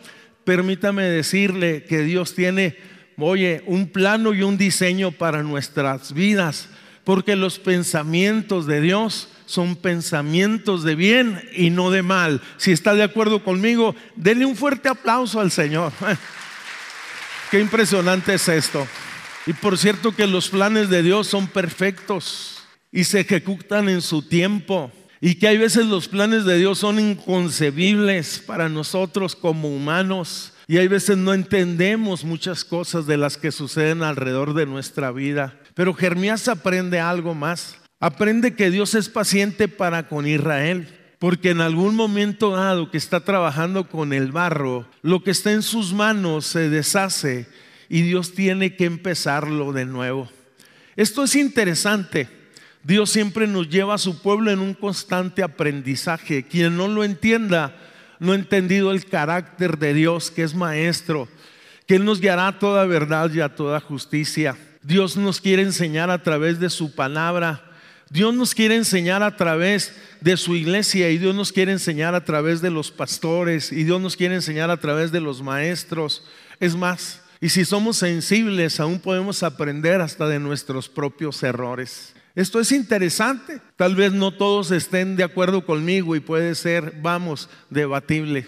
permítame 0.44 1.02
decirle 1.02 1.82
que 1.82 2.02
Dios 2.02 2.36
tiene, 2.36 2.76
oye, 3.18 3.64
un 3.66 3.88
plano 3.88 4.32
y 4.32 4.42
un 4.44 4.56
diseño 4.56 5.10
para 5.10 5.42
nuestras 5.42 6.12
vidas, 6.12 6.68
porque 7.02 7.34
los 7.34 7.58
pensamientos 7.58 8.66
de 8.66 8.80
Dios 8.80 9.28
son 9.46 9.76
pensamientos 9.76 10.82
de 10.84 10.94
bien 10.94 11.42
y 11.54 11.70
no 11.70 11.90
de 11.90 12.02
mal. 12.02 12.42
Si 12.58 12.72
está 12.72 12.94
de 12.94 13.02
acuerdo 13.02 13.42
conmigo, 13.42 13.94
denle 14.16 14.44
un 14.44 14.56
fuerte 14.56 14.88
aplauso 14.88 15.40
al 15.40 15.50
Señor. 15.50 15.92
Qué 17.50 17.60
impresionante 17.60 18.34
es 18.34 18.48
esto. 18.48 18.86
Y 19.46 19.52
por 19.52 19.78
cierto 19.78 20.14
que 20.14 20.26
los 20.26 20.48
planes 20.48 20.90
de 20.90 21.02
Dios 21.02 21.28
son 21.28 21.46
perfectos 21.46 22.64
y 22.90 23.04
se 23.04 23.20
ejecutan 23.20 23.88
en 23.88 24.02
su 24.02 24.22
tiempo. 24.22 24.90
Y 25.20 25.36
que 25.36 25.48
hay 25.48 25.56
veces 25.56 25.86
los 25.86 26.08
planes 26.08 26.44
de 26.44 26.58
Dios 26.58 26.78
son 26.78 26.98
inconcebibles 26.98 28.40
para 28.40 28.68
nosotros 28.68 29.36
como 29.36 29.68
humanos. 29.68 30.52
Y 30.66 30.78
hay 30.78 30.88
veces 30.88 31.16
no 31.16 31.32
entendemos 31.32 32.24
muchas 32.24 32.64
cosas 32.64 33.06
de 33.06 33.16
las 33.16 33.36
que 33.36 33.52
suceden 33.52 34.02
alrededor 34.02 34.52
de 34.52 34.66
nuestra 34.66 35.12
vida. 35.12 35.58
Pero 35.74 35.94
Jeremías 35.94 36.48
aprende 36.48 36.98
algo 36.98 37.34
más. 37.34 37.76
Aprende 37.98 38.54
que 38.54 38.70
Dios 38.70 38.94
es 38.94 39.08
paciente 39.08 39.68
para 39.68 40.06
con 40.06 40.26
Israel, 40.26 40.86
porque 41.18 41.50
en 41.50 41.62
algún 41.62 41.94
momento 41.94 42.50
dado 42.50 42.90
que 42.90 42.98
está 42.98 43.20
trabajando 43.20 43.88
con 43.88 44.12
el 44.12 44.32
barro, 44.32 44.86
lo 45.00 45.24
que 45.24 45.30
está 45.30 45.52
en 45.52 45.62
sus 45.62 45.94
manos 45.94 46.44
se 46.44 46.68
deshace 46.68 47.48
y 47.88 48.02
Dios 48.02 48.34
tiene 48.34 48.76
que 48.76 48.84
empezarlo 48.84 49.72
de 49.72 49.86
nuevo. 49.86 50.30
Esto 50.94 51.24
es 51.24 51.36
interesante. 51.36 52.28
Dios 52.82 53.10
siempre 53.10 53.46
nos 53.46 53.68
lleva 53.70 53.94
a 53.94 53.98
su 53.98 54.20
pueblo 54.20 54.50
en 54.50 54.58
un 54.58 54.74
constante 54.74 55.42
aprendizaje. 55.42 56.44
Quien 56.46 56.76
no 56.76 56.88
lo 56.88 57.02
entienda, 57.02 57.74
no 58.20 58.32
ha 58.32 58.36
entendido 58.36 58.92
el 58.92 59.06
carácter 59.06 59.78
de 59.78 59.94
Dios, 59.94 60.30
que 60.30 60.42
es 60.42 60.54
maestro, 60.54 61.28
que 61.86 61.96
Él 61.96 62.04
nos 62.04 62.20
guiará 62.20 62.48
a 62.48 62.58
toda 62.58 62.84
verdad 62.84 63.30
y 63.32 63.40
a 63.40 63.54
toda 63.54 63.80
justicia. 63.80 64.56
Dios 64.82 65.16
nos 65.16 65.40
quiere 65.40 65.62
enseñar 65.62 66.10
a 66.10 66.22
través 66.22 66.60
de 66.60 66.68
su 66.70 66.94
palabra 66.94 67.65
Dios 68.08 68.32
nos 68.34 68.54
quiere 68.54 68.76
enseñar 68.76 69.22
a 69.22 69.36
través 69.36 69.92
de 70.20 70.36
su 70.36 70.54
iglesia 70.54 71.10
y 71.10 71.18
Dios 71.18 71.34
nos 71.34 71.52
quiere 71.52 71.72
enseñar 71.72 72.14
a 72.14 72.24
través 72.24 72.60
de 72.60 72.70
los 72.70 72.90
pastores 72.92 73.72
y 73.72 73.82
Dios 73.82 74.00
nos 74.00 74.16
quiere 74.16 74.36
enseñar 74.36 74.70
a 74.70 74.76
través 74.76 75.10
de 75.10 75.20
los 75.20 75.42
maestros. 75.42 76.24
Es 76.60 76.76
más, 76.76 77.20
y 77.40 77.48
si 77.48 77.64
somos 77.64 77.96
sensibles, 77.96 78.78
aún 78.78 79.00
podemos 79.00 79.42
aprender 79.42 80.00
hasta 80.00 80.28
de 80.28 80.38
nuestros 80.38 80.88
propios 80.88 81.42
errores. 81.42 82.14
Esto 82.36 82.60
es 82.60 82.70
interesante. 82.70 83.60
Tal 83.76 83.96
vez 83.96 84.12
no 84.12 84.30
todos 84.30 84.70
estén 84.70 85.16
de 85.16 85.24
acuerdo 85.24 85.66
conmigo 85.66 86.14
y 86.14 86.20
puede 86.20 86.54
ser, 86.54 86.94
vamos, 87.02 87.48
debatible. 87.70 88.46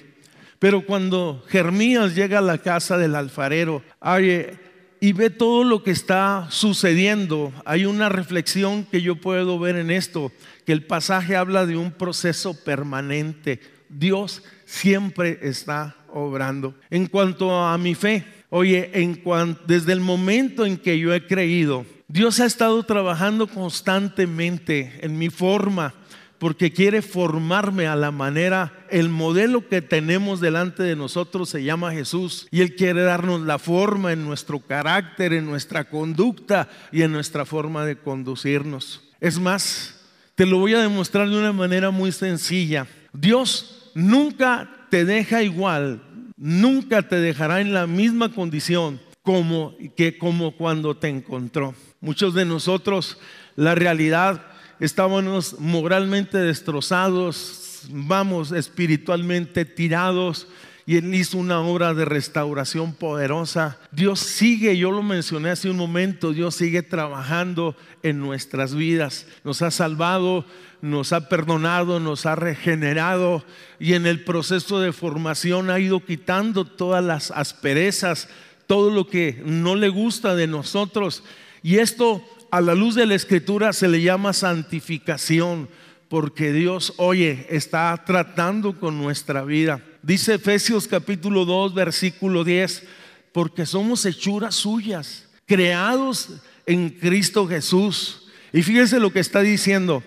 Pero 0.59 0.85
cuando 0.85 1.45
Jeremías 1.49 2.15
llega 2.15 2.38
a 2.38 2.43
la 2.43 2.59
casa 2.59 2.97
del 2.97 3.15
alfarero, 3.15 3.83
oye, 4.00 4.59
y 5.00 5.12
ve 5.12 5.31
todo 5.31 5.64
lo 5.64 5.83
que 5.83 5.90
está 5.90 6.49
sucediendo, 6.50 7.52
hay 7.64 7.87
una 7.87 8.09
reflexión 8.09 8.85
que 8.85 9.00
yo 9.00 9.17
puedo 9.17 9.59
ver 9.59 9.76
en 9.76 9.90
esto, 9.90 10.33
que 10.64 10.73
el 10.73 10.85
pasaje 10.85 11.37
habla 11.37 11.67
de 11.67 11.76
un 11.76 11.93
proceso 11.93 12.55
permanente. 12.64 13.61
Dios 13.88 14.43
siempre 14.64 15.38
está 15.43 15.97
obrando. 16.12 16.75
En 16.90 17.07
cuanto 17.07 17.55
a 17.55 17.78
mi 17.78 17.95
fe, 17.95 18.25
oye, 18.50 18.90
en 18.95 19.23
desde 19.67 19.93
el 19.93 20.00
momento 20.00 20.67
en 20.67 20.76
que 20.76 20.99
yo 20.99 21.14
he 21.14 21.26
creído, 21.26 21.87
Dios 22.09 22.40
ha 22.40 22.47
estado 22.47 22.83
trabajando 22.85 23.47
constantemente 23.47 24.99
en 25.02 25.19
mi 25.19 25.28
forma, 25.31 25.95
porque 26.38 26.73
quiere 26.73 27.02
formarme 27.02 27.87
a 27.87 27.97
la 27.97 28.11
manera, 28.11 28.73
el 28.90 29.09
modelo 29.09 29.68
que 29.68 29.83
tenemos 29.83 30.40
delante 30.40 30.83
de 30.83 30.97
nosotros 30.97 31.49
se 31.49 31.64
llama 31.64 31.92
Jesús 31.92 32.47
y 32.50 32.61
Él 32.61 32.76
quiere 32.76 33.02
darnos 33.02 33.42
la 33.42 33.59
forma 33.59 34.12
en 34.12 34.25
nuestro 34.25 34.61
carácter, 34.61 35.33
en 35.33 35.47
nuestra 35.47 35.85
conducta 35.88 36.68
y 36.92 37.02
en 37.02 37.12
nuestra 37.12 37.45
forma 37.45 37.85
de 37.85 37.97
conducirnos. 37.97 39.02
Es 39.21 39.38
más, 39.40 40.00
te 40.35 40.47
lo 40.47 40.59
voy 40.59 40.75
a 40.75 40.80
demostrar 40.80 41.28
de 41.28 41.37
una 41.37 41.52
manera 41.52 41.90
muy 41.90 42.12
sencilla. 42.12 42.87
Dios 43.12 43.90
nunca 43.95 44.87
te 44.90 45.04
deja 45.04 45.42
igual, 45.42 46.02
nunca 46.37 47.02
te 47.02 47.16
dejará 47.16 47.61
en 47.61 47.75
la 47.75 47.88
misma 47.88 48.33
condición 48.33 49.00
como 49.23 49.76
que 49.97 50.16
como 50.16 50.57
cuando 50.57 50.97
te 50.97 51.09
encontró. 51.09 51.75
Muchos 52.00 52.33
de 52.35 52.45
nosotros 52.45 53.18
la 53.57 53.75
realidad 53.75 54.47
estábamos 54.81 55.59
moralmente 55.59 56.39
destrozados, 56.39 57.83
vamos, 57.91 58.53
espiritualmente 58.53 59.65
tirados. 59.65 60.47
y 60.87 60.97
Él 60.97 61.15
hizo 61.15 61.37
una 61.37 61.61
obra 61.61 61.93
de 61.93 62.07
restauración 62.07 62.95
poderosa. 62.95 63.79
Dios 63.93 64.21
sigue, 64.21 64.77
yo 64.79 64.91
lo 64.91 65.03
mencioné 65.03 65.51
hace 65.51 65.69
un 65.69 65.77
momento, 65.77 66.33
Dios 66.33 66.55
sigue 66.55 66.83
trabajando 66.83 67.77
en 68.03 68.21
nuestras 68.21 68.75
vidas. 68.75 69.27
Nos 69.45 69.61
ha 69.61 69.71
salvado, 69.71 70.47
nos 70.81 71.13
ha 71.13 71.29
perdonado, 71.29 72.01
nos 72.01 72.25
ha 72.25 72.37
regenerado 72.37 73.45
y 73.79 73.95
en 73.95 74.07
el 74.07 74.25
proceso 74.25 74.81
de 74.81 74.93
formación 74.93 75.69
ha 75.69 75.79
ido 75.79 76.05
quitando 76.05 76.65
todas 76.65 77.05
las 77.05 77.31
asperezas, 77.33 78.29
todo 78.67 78.91
lo 78.91 79.09
que 79.09 79.43
no 79.45 79.75
le 79.75 79.91
gusta 79.91 80.35
de 80.35 80.47
nosotros. 80.47 81.23
Y 81.63 81.79
esto 81.79 82.25
a 82.50 82.61
la 82.61 82.75
luz 82.75 82.95
de 82.95 83.07
la 83.07 83.14
escritura 83.14 83.73
se 83.73 83.88
le 83.88 84.00
llama 84.02 84.33
santificación 84.33 85.69
porque 86.09 86.52
Dios, 86.52 86.95
oye, 86.97 87.47
está 87.50 88.02
tratando 88.07 88.78
con 88.78 88.99
nuestra 88.99 89.45
vida. 89.45 89.83
Dice 90.02 90.35
Efesios 90.35 90.88
capítulo 90.88 91.45
2, 91.45 91.75
versículo 91.75 92.45
10, 92.45 92.85
porque 93.33 93.67
somos 93.67 94.07
hechuras 94.07 94.55
suyas, 94.55 95.28
creados 95.45 96.31
en 96.64 96.88
Cristo 96.90 97.47
Jesús. 97.47 98.28
Y 98.52 98.62
fíjese 98.62 99.00
lo 99.00 99.12
que 99.12 99.21
está 99.21 99.43
diciendo, 99.43 100.02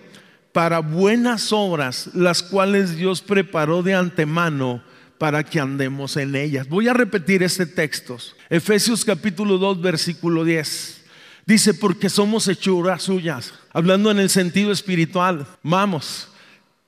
para 0.52 0.80
buenas 0.80 1.52
obras, 1.52 2.10
las 2.14 2.42
cuales 2.42 2.96
Dios 2.96 3.22
preparó 3.22 3.82
de 3.82 3.94
antemano 3.94 4.82
para 5.18 5.44
que 5.44 5.60
andemos 5.60 6.16
en 6.16 6.34
ellas. 6.34 6.68
Voy 6.68 6.88
a 6.88 6.94
repetir 6.94 7.44
este 7.44 7.64
texto. 7.64 8.18
Efesios 8.50 9.04
capítulo 9.04 9.56
2, 9.56 9.80
versículo 9.80 10.44
10. 10.44 11.01
Dice, 11.44 11.74
porque 11.74 12.08
somos 12.08 12.46
hechuras 12.46 13.02
suyas. 13.02 13.52
Hablando 13.72 14.10
en 14.10 14.20
el 14.20 14.30
sentido 14.30 14.70
espiritual, 14.70 15.46
vamos. 15.62 16.28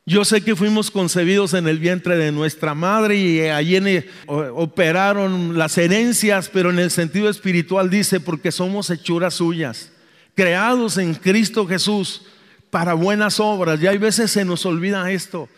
Yo 0.06 0.24
sé 0.24 0.42
que 0.42 0.54
fuimos 0.54 0.90
concebidos 0.90 1.54
en 1.54 1.66
el 1.66 1.78
vientre 1.78 2.16
de 2.16 2.30
nuestra 2.30 2.74
madre 2.74 3.16
y 3.16 3.40
allí 3.40 4.04
operaron 4.26 5.56
las 5.58 5.78
herencias, 5.78 6.50
pero 6.50 6.70
en 6.70 6.78
el 6.78 6.90
sentido 6.90 7.28
espiritual 7.28 7.88
dice, 7.88 8.20
porque 8.20 8.52
somos 8.52 8.90
hechuras 8.90 9.34
suyas, 9.34 9.90
creados 10.34 10.98
en 10.98 11.14
Cristo 11.14 11.66
Jesús 11.66 12.22
para 12.70 12.92
buenas 12.92 13.40
obras. 13.40 13.80
Y 13.80 13.86
hay 13.86 13.96
veces 13.96 14.30
se 14.30 14.44
nos 14.44 14.66
olvida 14.66 15.10
esto, 15.10 15.48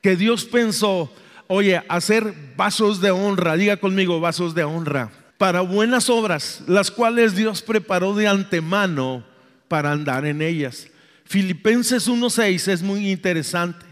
que 0.00 0.16
Dios 0.16 0.46
pensó, 0.46 1.12
oye, 1.46 1.82
hacer 1.88 2.34
vasos 2.56 3.02
de 3.02 3.10
honra, 3.10 3.56
diga 3.56 3.76
conmigo, 3.76 4.18
vasos 4.18 4.54
de 4.54 4.64
honra 4.64 5.12
para 5.40 5.62
buenas 5.62 6.10
obras, 6.10 6.60
las 6.66 6.90
cuales 6.90 7.34
Dios 7.34 7.62
preparó 7.62 8.14
de 8.14 8.28
antemano 8.28 9.24
para 9.68 9.90
andar 9.90 10.26
en 10.26 10.42
ellas. 10.42 10.88
Filipenses 11.24 12.10
1.6 12.10 12.70
es 12.70 12.82
muy 12.82 13.10
interesante. 13.10 13.86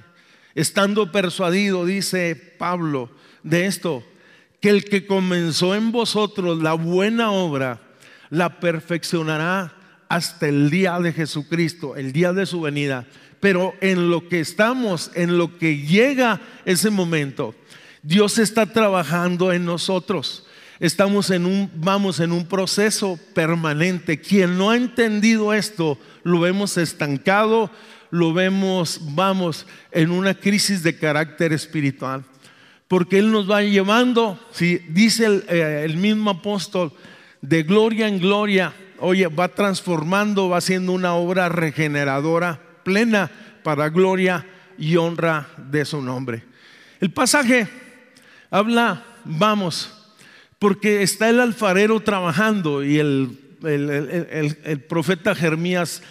Estando 0.54 1.10
persuadido, 1.10 1.86
dice 1.86 2.36
Pablo, 2.58 3.10
de 3.42 3.64
esto, 3.64 4.04
que 4.60 4.68
el 4.68 4.84
que 4.84 5.06
comenzó 5.06 5.74
en 5.74 5.90
vosotros 5.90 6.62
la 6.62 6.74
buena 6.74 7.30
obra, 7.30 7.80
la 8.28 8.60
perfeccionará 8.60 9.72
hasta 10.10 10.48
el 10.48 10.68
día 10.68 11.00
de 11.00 11.14
Jesucristo, 11.14 11.96
el 11.96 12.12
día 12.12 12.34
de 12.34 12.44
su 12.44 12.60
venida. 12.60 13.06
Pero 13.40 13.72
en 13.80 14.10
lo 14.10 14.28
que 14.28 14.40
estamos, 14.40 15.10
en 15.14 15.38
lo 15.38 15.56
que 15.56 15.78
llega 15.78 16.42
ese 16.66 16.90
momento, 16.90 17.54
Dios 18.02 18.36
está 18.36 18.66
trabajando 18.66 19.50
en 19.50 19.64
nosotros. 19.64 20.44
Estamos 20.80 21.30
en 21.30 21.44
un, 21.44 21.70
vamos 21.74 22.20
en 22.20 22.30
un 22.30 22.46
proceso 22.46 23.18
permanente. 23.34 24.20
Quien 24.20 24.56
no 24.56 24.70
ha 24.70 24.76
entendido 24.76 25.52
esto, 25.52 25.98
lo 26.22 26.38
vemos 26.40 26.76
estancado, 26.76 27.70
lo 28.10 28.32
vemos, 28.32 29.00
vamos, 29.14 29.66
en 29.90 30.10
una 30.10 30.34
crisis 30.34 30.82
de 30.82 30.96
carácter 30.96 31.52
espiritual. 31.52 32.24
Porque 32.86 33.18
Él 33.18 33.32
nos 33.32 33.50
va 33.50 33.62
llevando, 33.62 34.38
si 34.52 34.78
dice 34.78 35.26
el, 35.26 35.44
eh, 35.48 35.82
el 35.84 35.96
mismo 35.96 36.30
apóstol, 36.30 36.92
de 37.42 37.64
gloria 37.64 38.06
en 38.06 38.20
gloria, 38.20 38.72
oye, 39.00 39.26
va 39.26 39.48
transformando, 39.48 40.48
va 40.48 40.58
haciendo 40.58 40.92
una 40.92 41.14
obra 41.14 41.48
regeneradora 41.48 42.60
plena 42.84 43.30
para 43.62 43.88
gloria 43.88 44.46
y 44.78 44.96
honra 44.96 45.48
de 45.56 45.84
su 45.84 46.00
nombre. 46.00 46.44
El 47.00 47.10
pasaje 47.10 47.68
habla, 48.50 49.04
vamos, 49.24 49.97
porque 50.58 51.02
está 51.02 51.28
el 51.28 51.40
alfarero 51.40 52.00
trabajando 52.00 52.84
y 52.84 52.98
el, 52.98 53.38
el, 53.64 54.80
profeta 54.88 55.34
Jeremías 55.34 56.02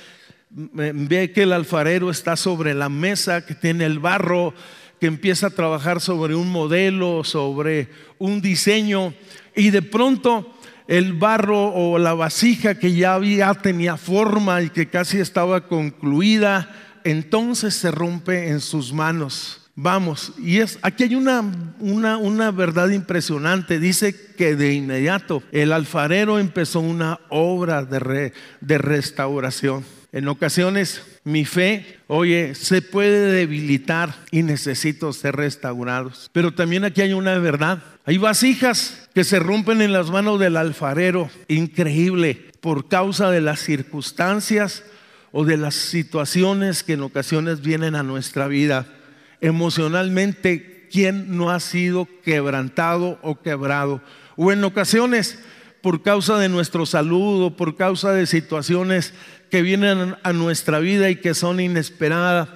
ve 0.49 1.31
que 1.31 1.43
el 1.43 1.53
alfarero 1.53 2.09
está 2.09 2.35
sobre 2.35 2.73
la 2.73 2.89
mesa, 2.89 3.45
que 3.45 3.55
tiene 3.55 3.85
el 3.85 3.99
barro, 3.99 4.53
que 4.99 5.07
empieza 5.07 5.47
a 5.47 5.51
trabajar 5.51 6.01
sobre 6.01 6.35
un 6.35 6.49
modelo, 6.49 7.23
sobre 7.23 7.89
un 8.17 8.41
diseño, 8.41 9.13
y 9.55 9.69
de 9.69 9.81
pronto 9.81 10.53
el 10.87 11.13
barro 11.13 11.73
o 11.73 11.99
la 11.99 12.13
vasija 12.13 12.79
que 12.79 12.93
ya 12.93 13.19
tenía 13.55 13.97
forma 13.97 14.61
y 14.61 14.69
que 14.69 14.87
casi 14.87 15.19
estaba 15.19 15.67
concluida, 15.67 16.73
entonces 17.03 17.75
se 17.75 17.91
rompe 17.91 18.47
en 18.47 18.61
sus 18.61 18.93
manos. 18.93 19.66
Vamos, 19.79 20.33
y 20.39 20.57
es 20.57 20.79
aquí 20.81 21.03
hay 21.03 21.13
una, 21.13 21.43
una, 21.79 22.17
una, 22.17 22.49
verdad 22.49 22.89
impresionante. 22.89 23.79
Dice 23.79 24.15
que 24.35 24.55
de 24.55 24.73
inmediato 24.73 25.43
el 25.51 25.71
alfarero 25.71 26.39
empezó 26.39 26.79
una 26.79 27.19
obra 27.29 27.85
de, 27.85 28.33
de 28.59 28.77
restauración. 28.79 29.85
En 30.11 30.29
ocasiones 30.29 31.03
mi 31.23 31.45
fe, 31.45 31.99
oye, 32.07 32.55
se 32.55 32.81
puede 32.81 33.31
debilitar 33.31 34.15
y 34.31 34.41
necesito 34.41 35.13
ser 35.13 35.35
restaurados. 35.35 36.31
Pero 36.33 36.55
también 36.55 36.83
aquí 36.83 37.01
hay 37.01 37.13
una 37.13 37.37
verdad. 37.37 37.83
Hay 38.03 38.17
vasijas 38.17 39.07
que 39.13 39.23
se 39.23 39.37
rompen 39.37 39.83
en 39.83 39.93
las 39.93 40.09
manos 40.09 40.39
del 40.39 40.57
alfarero, 40.57 41.29
increíble, 41.49 42.49
por 42.61 42.87
causa 42.87 43.29
de 43.29 43.41
las 43.41 43.59
circunstancias 43.59 44.83
o 45.31 45.45
de 45.45 45.57
las 45.57 45.75
situaciones 45.75 46.81
que 46.81 46.93
en 46.93 47.03
ocasiones 47.03 47.61
vienen 47.61 47.93
a 47.93 48.01
nuestra 48.01 48.47
vida 48.47 48.87
emocionalmente, 49.41 50.87
¿quién 50.91 51.37
no 51.37 51.49
ha 51.49 51.59
sido 51.59 52.07
quebrantado 52.23 53.19
o 53.21 53.41
quebrado? 53.41 54.01
O 54.35 54.51
en 54.51 54.63
ocasiones, 54.63 55.39
por 55.81 56.01
causa 56.01 56.37
de 56.37 56.49
nuestro 56.49 56.85
salud 56.85 57.43
o 57.45 57.55
por 57.55 57.75
causa 57.75 58.13
de 58.13 58.25
situaciones 58.25 59.13
que 59.49 59.61
vienen 59.61 60.15
a 60.23 60.33
nuestra 60.33 60.79
vida 60.79 61.09
y 61.09 61.17
que 61.17 61.33
son 61.33 61.59
inesperadas 61.59 62.49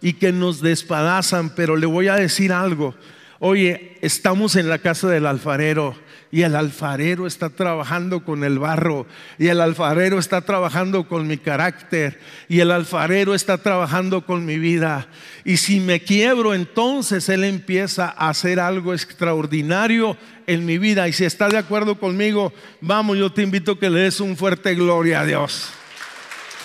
y 0.00 0.14
que 0.14 0.32
nos 0.32 0.60
despadazan, 0.60 1.50
pero 1.50 1.76
le 1.76 1.86
voy 1.86 2.08
a 2.08 2.16
decir 2.16 2.52
algo. 2.52 2.94
Oye, 3.38 3.98
estamos 4.02 4.56
en 4.56 4.68
la 4.68 4.78
casa 4.78 5.08
del 5.08 5.26
alfarero 5.26 5.96
y 6.36 6.42
el 6.42 6.54
alfarero 6.54 7.26
está 7.26 7.48
trabajando 7.48 8.22
con 8.22 8.44
el 8.44 8.58
barro 8.58 9.06
y 9.38 9.46
el 9.46 9.58
alfarero 9.58 10.18
está 10.18 10.42
trabajando 10.42 11.08
con 11.08 11.26
mi 11.26 11.38
carácter 11.38 12.20
y 12.46 12.60
el 12.60 12.72
alfarero 12.72 13.34
está 13.34 13.56
trabajando 13.56 14.26
con 14.26 14.44
mi 14.44 14.58
vida. 14.58 15.08
Y 15.46 15.56
si 15.56 15.80
me 15.80 16.00
quiebro, 16.00 16.52
entonces 16.52 17.30
Él 17.30 17.42
empieza 17.42 18.14
a 18.14 18.28
hacer 18.28 18.60
algo 18.60 18.92
extraordinario 18.92 20.18
en 20.46 20.66
mi 20.66 20.76
vida. 20.76 21.08
Y 21.08 21.14
si 21.14 21.24
está 21.24 21.48
de 21.48 21.56
acuerdo 21.56 21.98
conmigo, 21.98 22.52
vamos, 22.82 23.16
yo 23.16 23.32
te 23.32 23.40
invito 23.40 23.72
a 23.72 23.78
que 23.80 23.88
le 23.88 24.00
des 24.00 24.20
un 24.20 24.36
fuerte 24.36 24.74
gloria 24.74 25.20
a 25.20 25.24
Dios. 25.24 25.70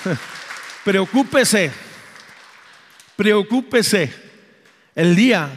Preocúpese, 0.83 1.71
preocúpese 3.15 4.13
el 4.95 5.15
día 5.15 5.49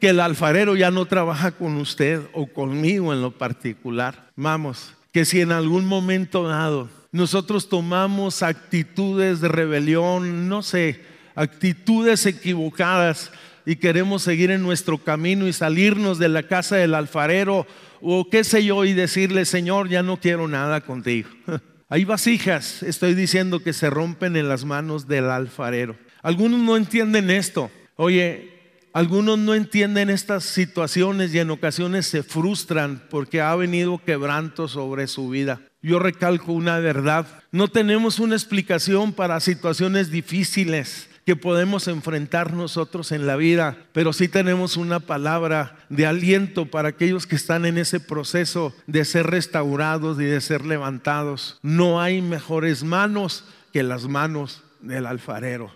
que 0.00 0.10
el 0.10 0.20
alfarero 0.20 0.76
ya 0.76 0.90
no 0.90 1.06
trabaja 1.06 1.52
con 1.52 1.76
usted 1.76 2.22
o 2.32 2.46
conmigo 2.46 3.12
en 3.12 3.22
lo 3.22 3.32
particular. 3.32 4.30
Vamos, 4.36 4.94
que 5.12 5.24
si 5.24 5.40
en 5.40 5.52
algún 5.52 5.84
momento 5.84 6.46
dado 6.46 6.88
nosotros 7.10 7.68
tomamos 7.68 8.42
actitudes 8.42 9.40
de 9.40 9.48
rebelión, 9.48 10.48
no 10.48 10.62
sé, 10.62 11.00
actitudes 11.34 12.26
equivocadas 12.26 13.32
y 13.64 13.76
queremos 13.76 14.22
seguir 14.22 14.50
en 14.50 14.62
nuestro 14.62 14.98
camino 14.98 15.48
y 15.48 15.52
salirnos 15.52 16.18
de 16.18 16.28
la 16.28 16.42
casa 16.42 16.76
del 16.76 16.94
alfarero 16.94 17.66
o 18.00 18.28
qué 18.30 18.44
sé 18.44 18.64
yo 18.64 18.84
y 18.84 18.92
decirle, 18.92 19.44
Señor, 19.44 19.88
ya 19.88 20.02
no 20.02 20.18
quiero 20.18 20.48
nada 20.48 20.80
contigo. 20.82 21.28
Hay 21.88 22.04
vasijas, 22.04 22.82
estoy 22.82 23.14
diciendo, 23.14 23.60
que 23.60 23.72
se 23.72 23.88
rompen 23.88 24.36
en 24.36 24.48
las 24.48 24.64
manos 24.66 25.08
del 25.08 25.30
alfarero. 25.30 25.96
Algunos 26.22 26.60
no 26.60 26.76
entienden 26.76 27.30
esto. 27.30 27.70
Oye, 27.96 28.57
algunos 28.98 29.38
no 29.38 29.54
entienden 29.54 30.10
estas 30.10 30.42
situaciones 30.42 31.32
y 31.32 31.38
en 31.38 31.52
ocasiones 31.52 32.08
se 32.08 32.24
frustran 32.24 33.00
porque 33.10 33.40
ha 33.40 33.54
venido 33.54 33.98
quebranto 33.98 34.66
sobre 34.66 35.06
su 35.06 35.28
vida. 35.28 35.60
Yo 35.80 36.00
recalco 36.00 36.52
una 36.52 36.80
verdad. 36.80 37.24
No 37.52 37.68
tenemos 37.68 38.18
una 38.18 38.34
explicación 38.34 39.12
para 39.12 39.38
situaciones 39.38 40.10
difíciles 40.10 41.08
que 41.24 41.36
podemos 41.36 41.86
enfrentar 41.86 42.54
nosotros 42.54 43.12
en 43.12 43.24
la 43.24 43.36
vida, 43.36 43.76
pero 43.92 44.12
sí 44.12 44.26
tenemos 44.26 44.76
una 44.76 44.98
palabra 44.98 45.76
de 45.90 46.04
aliento 46.04 46.66
para 46.66 46.88
aquellos 46.88 47.24
que 47.24 47.36
están 47.36 47.66
en 47.66 47.78
ese 47.78 48.00
proceso 48.00 48.74
de 48.88 49.04
ser 49.04 49.28
restaurados 49.28 50.20
y 50.20 50.24
de 50.24 50.40
ser 50.40 50.66
levantados. 50.66 51.60
No 51.62 52.00
hay 52.00 52.20
mejores 52.20 52.82
manos 52.82 53.44
que 53.72 53.84
las 53.84 54.08
manos 54.08 54.64
del 54.80 55.06
alfarero. 55.06 55.70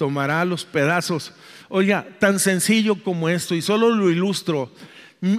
Tomará 0.00 0.44
los 0.46 0.64
pedazos 0.64 1.34
Oiga, 1.72 2.04
tan 2.18 2.40
sencillo 2.40 2.96
como 2.96 3.28
esto, 3.28 3.54
y 3.54 3.62
solo 3.62 3.90
lo 3.90 4.10
ilustro. 4.10 4.72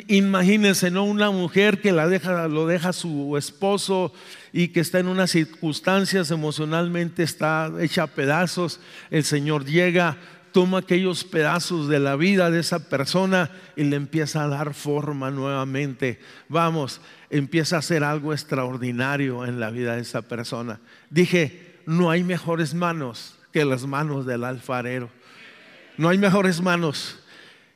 Imagínense, 0.08 0.90
¿no? 0.90 1.04
Una 1.04 1.30
mujer 1.30 1.82
que 1.82 1.92
la 1.92 2.08
deja, 2.08 2.48
lo 2.48 2.68
deja 2.68 2.94
su 2.94 3.36
esposo 3.38 4.14
y 4.54 4.70
que 4.70 4.80
está 4.80 5.00
en 5.00 5.08
unas 5.08 5.32
circunstancias 5.32 6.32
emocionalmente, 6.32 7.24
está 7.24 7.70
hecha 7.82 8.04
a 8.04 8.08
pedazos. 8.08 8.80
El 9.10 9.26
Señor 9.26 9.66
llega, 9.66 10.16
toma 10.54 10.78
aquellos 10.78 11.26
pedazos 11.26 11.90
de 11.90 12.00
la 12.00 12.16
vida 12.16 12.50
de 12.50 12.62
esa 12.62 12.88
persona 12.88 13.52
y 13.76 13.84
le 13.84 13.98
empieza 13.98 14.46
a 14.46 14.48
dar 14.48 14.74
forma 14.74 15.32
nuevamente. 15.32 16.18
Vamos, 16.48 17.02
empieza 17.30 17.76
a 17.76 17.80
hacer 17.80 18.06
algo 18.06 18.32
extraordinario 18.32 19.46
en 19.46 19.60
la 19.60 19.70
vida 19.70 19.96
de 19.96 20.04
esa 20.04 20.22
persona. 20.22 20.80
Dije, 21.10 21.82
no 21.86 22.10
hay 22.10 22.24
mejores 22.24 22.74
manos 22.74 23.36
que 23.52 23.66
las 23.66 23.86
manos 23.86 24.26
del 24.26 24.44
alfarero. 24.44 25.10
No 25.98 26.10
hay 26.10 26.18
mejores 26.18 26.62
manos. 26.62 27.18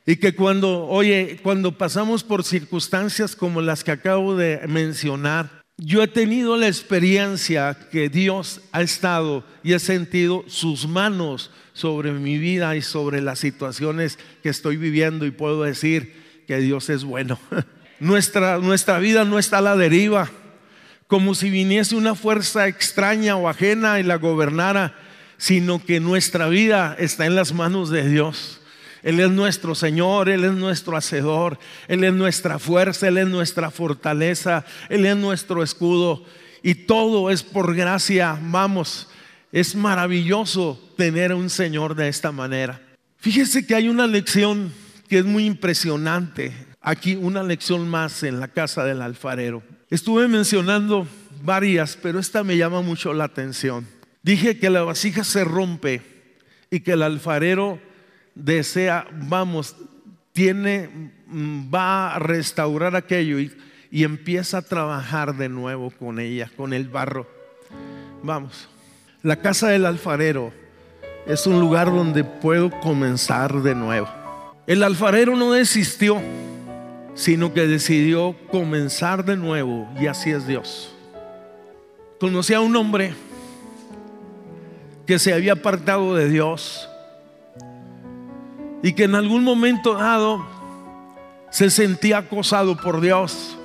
Y 0.06 0.16
que 0.16 0.34
cuando, 0.34 0.86
oye, 0.86 1.40
cuando 1.42 1.76
pasamos 1.76 2.22
por 2.22 2.44
circunstancias 2.44 3.34
como 3.34 3.60
las 3.60 3.82
que 3.82 3.90
acabo 3.90 4.36
de 4.36 4.60
mencionar, 4.68 5.62
yo 5.78 6.02
he 6.02 6.08
tenido 6.08 6.56
la 6.56 6.68
experiencia 6.68 7.76
que 7.90 8.08
Dios 8.08 8.62
ha 8.72 8.80
estado 8.82 9.44
y 9.62 9.74
he 9.74 9.78
sentido 9.78 10.44
sus 10.46 10.88
manos 10.88 11.50
sobre 11.74 12.12
mi 12.12 12.38
vida 12.38 12.76
y 12.76 12.82
sobre 12.82 13.20
las 13.20 13.40
situaciones 13.40 14.18
que 14.42 14.48
estoy 14.48 14.78
viviendo 14.78 15.26
y 15.26 15.32
puedo 15.32 15.64
decir 15.64 16.14
que 16.46 16.58
Dios 16.58 16.88
es 16.88 17.04
bueno. 17.04 17.38
Nuestra, 18.00 18.58
nuestra 18.58 18.98
vida 18.98 19.24
no 19.24 19.38
está 19.38 19.58
a 19.58 19.62
la 19.62 19.76
deriva, 19.76 20.30
como 21.06 21.34
si 21.34 21.48
viniese 21.48 21.96
una 21.96 22.14
fuerza 22.14 22.68
extraña 22.68 23.36
o 23.36 23.48
ajena 23.48 24.00
y 24.00 24.02
la 24.02 24.16
gobernara, 24.16 24.94
sino 25.38 25.84
que 25.84 26.00
nuestra 26.00 26.48
vida 26.48 26.96
está 26.98 27.26
en 27.26 27.34
las 27.34 27.52
manos 27.52 27.90
de 27.90 28.08
Dios. 28.08 28.60
Él 29.02 29.20
es 29.20 29.30
nuestro 29.30 29.74
Señor, 29.74 30.28
Él 30.28 30.44
es 30.44 30.52
nuestro 30.52 30.96
Hacedor, 30.96 31.58
Él 31.86 32.02
es 32.02 32.12
nuestra 32.12 32.58
fuerza, 32.58 33.06
Él 33.06 33.18
es 33.18 33.28
nuestra 33.28 33.70
fortaleza, 33.70 34.64
Él 34.88 35.06
es 35.06 35.16
nuestro 35.16 35.62
escudo. 35.62 36.24
Y 36.62 36.74
todo 36.74 37.30
es 37.30 37.44
por 37.44 37.76
gracia, 37.76 38.36
vamos, 38.42 39.08
es 39.52 39.76
maravilloso 39.76 40.82
tener 40.96 41.32
un 41.32 41.50
Señor 41.50 41.94
de 41.94 42.08
esta 42.08 42.32
manera. 42.32 42.80
Fíjese 43.18 43.66
que 43.66 43.74
hay 43.74 43.88
una 43.88 44.06
lección 44.06 44.72
que 45.08 45.18
es 45.18 45.24
muy 45.24 45.46
impresionante. 45.46 46.52
Aquí 46.80 47.14
una 47.14 47.42
lección 47.42 47.88
más 47.88 48.22
en 48.22 48.40
la 48.40 48.48
casa 48.48 48.84
del 48.84 49.02
alfarero. 49.02 49.62
Estuve 49.88 50.26
mencionando 50.26 51.06
varias, 51.42 51.96
pero 52.00 52.18
esta 52.18 52.42
me 52.42 52.56
llama 52.56 52.82
mucho 52.82 53.12
la 53.12 53.24
atención. 53.24 53.86
Dije 54.26 54.58
que 54.58 54.70
la 54.70 54.82
vasija 54.82 55.22
se 55.22 55.44
rompe 55.44 56.02
y 56.68 56.80
que 56.80 56.94
el 56.94 57.04
alfarero 57.04 57.78
desea, 58.34 59.06
vamos, 59.12 59.76
tiene, 60.32 61.12
mm, 61.28 61.72
va 61.72 62.12
a 62.12 62.18
restaurar 62.18 62.96
aquello 62.96 63.38
y, 63.38 63.56
y 63.88 64.02
empieza 64.02 64.58
a 64.58 64.62
trabajar 64.62 65.36
de 65.36 65.48
nuevo 65.48 65.92
con 65.92 66.18
ella, 66.18 66.50
con 66.56 66.72
el 66.72 66.88
barro. 66.88 67.30
Vamos, 68.24 68.68
la 69.22 69.36
casa 69.36 69.68
del 69.68 69.86
alfarero 69.86 70.52
es 71.24 71.46
un 71.46 71.60
lugar 71.60 71.86
donde 71.86 72.24
puedo 72.24 72.72
comenzar 72.80 73.62
de 73.62 73.76
nuevo. 73.76 74.08
El 74.66 74.82
alfarero 74.82 75.36
no 75.36 75.52
desistió, 75.52 76.20
sino 77.14 77.54
que 77.54 77.68
decidió 77.68 78.34
comenzar 78.50 79.24
de 79.24 79.36
nuevo 79.36 79.88
y 80.00 80.08
así 80.08 80.32
es 80.32 80.48
Dios. 80.48 80.92
Conocí 82.18 82.54
a 82.54 82.60
un 82.60 82.74
hombre 82.74 83.14
que 85.06 85.18
se 85.18 85.32
había 85.32 85.52
apartado 85.52 86.14
de 86.14 86.28
Dios, 86.28 86.88
y 88.82 88.92
que 88.92 89.04
en 89.04 89.14
algún 89.14 89.42
momento 89.42 89.94
dado 89.94 90.44
se 91.50 91.70
sentía 91.70 92.18
acosado 92.18 92.76
por 92.76 93.00
Dios. 93.00 93.56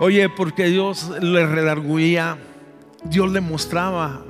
Oye, 0.00 0.28
porque 0.28 0.66
Dios 0.66 1.10
le 1.20 1.44
redarguía, 1.46 2.38
Dios 3.04 3.30
le 3.30 3.40
mostraba 3.40 4.22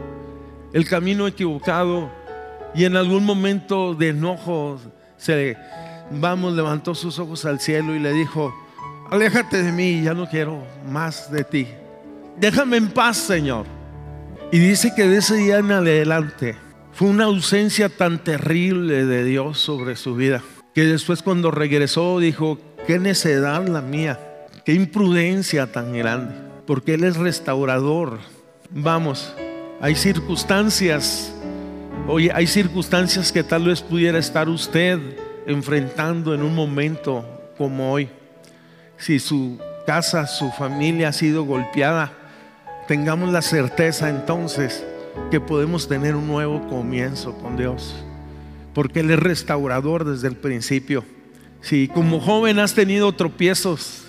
el 0.72 0.88
camino 0.88 1.26
equivocado 1.26 2.10
y 2.74 2.84
en 2.84 2.96
algún 2.96 3.24
momento 3.24 3.94
de 3.94 4.08
enojo 4.08 4.80
se 5.16 5.56
vamos 6.10 6.54
levantó 6.54 6.94
sus 6.94 7.18
ojos 7.18 7.44
al 7.44 7.60
cielo 7.60 7.94
y 7.94 7.98
le 7.98 8.12
dijo, 8.12 8.52
"Aléjate 9.10 9.62
de 9.62 9.72
mí, 9.72 10.02
ya 10.02 10.14
no 10.14 10.28
quiero 10.28 10.62
más 10.88 11.30
de 11.30 11.44
ti. 11.44 11.68
Déjame 12.36 12.76
en 12.76 12.90
paz, 12.90 13.16
Señor." 13.16 13.79
Y 14.52 14.58
dice 14.58 14.92
que 14.94 15.08
de 15.08 15.18
ese 15.18 15.36
día 15.36 15.58
en 15.58 15.70
adelante 15.70 16.56
fue 16.92 17.08
una 17.08 17.24
ausencia 17.24 17.88
tan 17.88 18.22
terrible 18.22 19.06
de 19.06 19.24
Dios 19.24 19.58
sobre 19.58 19.96
su 19.96 20.14
vida 20.14 20.42
que 20.74 20.84
después 20.84 21.22
cuando 21.22 21.50
regresó 21.50 22.18
dijo, 22.18 22.58
qué 22.86 22.98
necedad 22.98 23.66
la 23.66 23.80
mía, 23.80 24.18
qué 24.64 24.72
imprudencia 24.72 25.72
tan 25.72 25.92
grande, 25.92 26.34
porque 26.66 26.94
Él 26.94 27.04
es 27.04 27.16
restaurador. 27.16 28.18
Vamos, 28.70 29.34
hay 29.80 29.96
circunstancias, 29.96 31.34
oye, 32.06 32.30
hay 32.32 32.46
circunstancias 32.46 33.32
que 33.32 33.42
tal 33.42 33.64
vez 33.64 33.82
pudiera 33.82 34.18
estar 34.18 34.48
usted 34.48 34.98
enfrentando 35.46 36.34
en 36.34 36.42
un 36.42 36.54
momento 36.54 37.52
como 37.58 37.92
hoy. 37.92 38.08
Si 38.96 39.18
su 39.18 39.58
casa, 39.86 40.26
su 40.26 40.50
familia 40.52 41.08
ha 41.08 41.12
sido 41.12 41.44
golpeada, 41.44 42.12
tengamos 42.90 43.30
la 43.30 43.40
certeza 43.40 44.10
entonces 44.10 44.84
que 45.30 45.38
podemos 45.38 45.86
tener 45.86 46.16
un 46.16 46.26
nuevo 46.26 46.66
comienzo 46.66 47.34
con 47.34 47.56
Dios. 47.56 47.94
Porque 48.74 48.98
Él 48.98 49.12
es 49.12 49.20
restaurador 49.20 50.04
desde 50.04 50.26
el 50.26 50.34
principio. 50.34 51.04
Si 51.60 51.86
como 51.86 52.18
joven 52.18 52.58
has 52.58 52.74
tenido 52.74 53.12
tropiezos, 53.12 54.06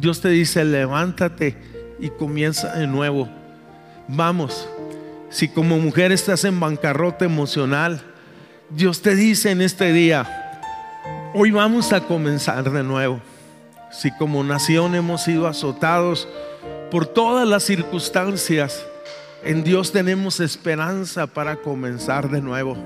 Dios 0.00 0.20
te 0.20 0.30
dice, 0.30 0.64
levántate 0.64 1.56
y 2.00 2.08
comienza 2.08 2.74
de 2.74 2.88
nuevo. 2.88 3.28
Vamos. 4.08 4.68
Si 5.30 5.46
como 5.46 5.78
mujer 5.78 6.10
estás 6.10 6.42
en 6.42 6.58
bancarrota 6.58 7.24
emocional, 7.24 8.02
Dios 8.68 9.00
te 9.00 9.14
dice 9.14 9.52
en 9.52 9.62
este 9.62 9.92
día, 9.92 10.60
hoy 11.34 11.52
vamos 11.52 11.92
a 11.92 12.00
comenzar 12.00 12.68
de 12.68 12.82
nuevo. 12.82 13.20
Si 13.92 14.10
como 14.10 14.42
nación 14.42 14.96
hemos 14.96 15.22
sido 15.22 15.46
azotados 15.46 16.26
por 16.94 17.06
todas 17.06 17.48
las 17.48 17.64
circunstancias, 17.64 18.86
en 19.42 19.64
Dios 19.64 19.90
tenemos 19.90 20.38
esperanza 20.38 21.26
para 21.26 21.56
comenzar 21.56 22.30
de 22.30 22.40
nuevo. 22.40 22.76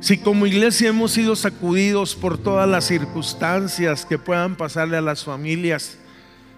Si 0.00 0.18
como 0.18 0.44
iglesia 0.44 0.90
hemos 0.90 1.12
sido 1.12 1.34
sacudidos 1.34 2.14
por 2.14 2.36
todas 2.36 2.68
las 2.68 2.84
circunstancias 2.84 4.04
que 4.04 4.18
puedan 4.18 4.56
pasarle 4.56 4.98
a 4.98 5.00
las 5.00 5.24
familias, 5.24 5.96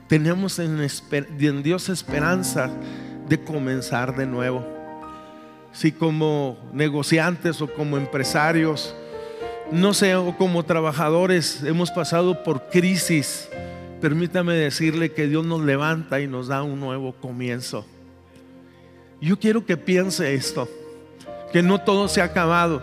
tenemos 0.08 0.58
en, 0.58 1.62
Dios 1.62 1.88
esperanza 1.88 2.68
de 3.28 3.40
comenzar 3.44 4.16
de 4.16 4.26
nuevo. 4.26 4.66
Si 5.70 5.92
como 5.92 6.58
negociantes 6.72 7.62
o 7.62 7.72
como 7.72 7.96
empresarios, 7.96 8.92
no 9.70 9.94
sé, 9.94 10.16
o 10.16 10.36
como 10.36 10.64
trabajadores 10.64 11.62
hemos 11.62 11.92
pasado 11.92 12.42
por 12.42 12.70
crisis, 12.70 13.48
permítame 14.00 14.54
decirle 14.54 15.12
que 15.12 15.26
Dios 15.26 15.44
nos 15.44 15.62
levanta 15.62 16.20
y 16.20 16.26
nos 16.26 16.48
da 16.48 16.62
un 16.62 16.80
nuevo 16.80 17.12
comienzo. 17.12 17.86
Yo 19.20 19.38
quiero 19.38 19.64
que 19.64 19.76
piense 19.76 20.34
esto, 20.34 20.68
que 21.52 21.62
no 21.62 21.80
todo 21.80 22.08
se 22.08 22.20
ha 22.20 22.24
acabado. 22.24 22.82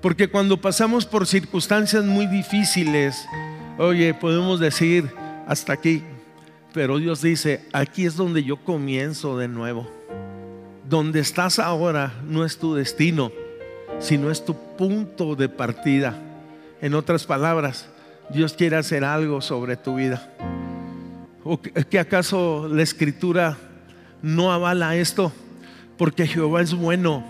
Porque 0.00 0.28
cuando 0.28 0.60
pasamos 0.60 1.06
por 1.06 1.26
circunstancias 1.26 2.04
muy 2.04 2.26
difíciles, 2.26 3.26
oye, 3.78 4.14
podemos 4.14 4.60
decir 4.60 5.10
hasta 5.46 5.72
aquí, 5.72 6.02
pero 6.72 6.98
Dios 6.98 7.22
dice, 7.22 7.64
aquí 7.72 8.06
es 8.06 8.16
donde 8.16 8.44
yo 8.44 8.56
comienzo 8.58 9.38
de 9.38 9.48
nuevo. 9.48 9.90
Donde 10.88 11.20
estás 11.20 11.58
ahora 11.58 12.14
no 12.24 12.44
es 12.44 12.58
tu 12.58 12.74
destino, 12.74 13.32
sino 13.98 14.30
es 14.30 14.44
tu 14.44 14.54
punto 14.76 15.34
de 15.34 15.48
partida. 15.48 16.16
En 16.80 16.94
otras 16.94 17.24
palabras, 17.26 17.88
Dios 18.30 18.54
quiere 18.54 18.76
hacer 18.76 19.04
algo 19.04 19.40
sobre 19.40 19.76
tu 19.76 19.96
vida. 19.96 20.32
¿O 21.44 21.60
que 21.60 21.98
acaso 21.98 22.68
la 22.70 22.82
escritura 22.82 23.56
no 24.22 24.52
avala 24.52 24.96
esto, 24.96 25.32
porque 25.96 26.26
Jehová 26.26 26.62
es 26.62 26.74
bueno, 26.74 27.24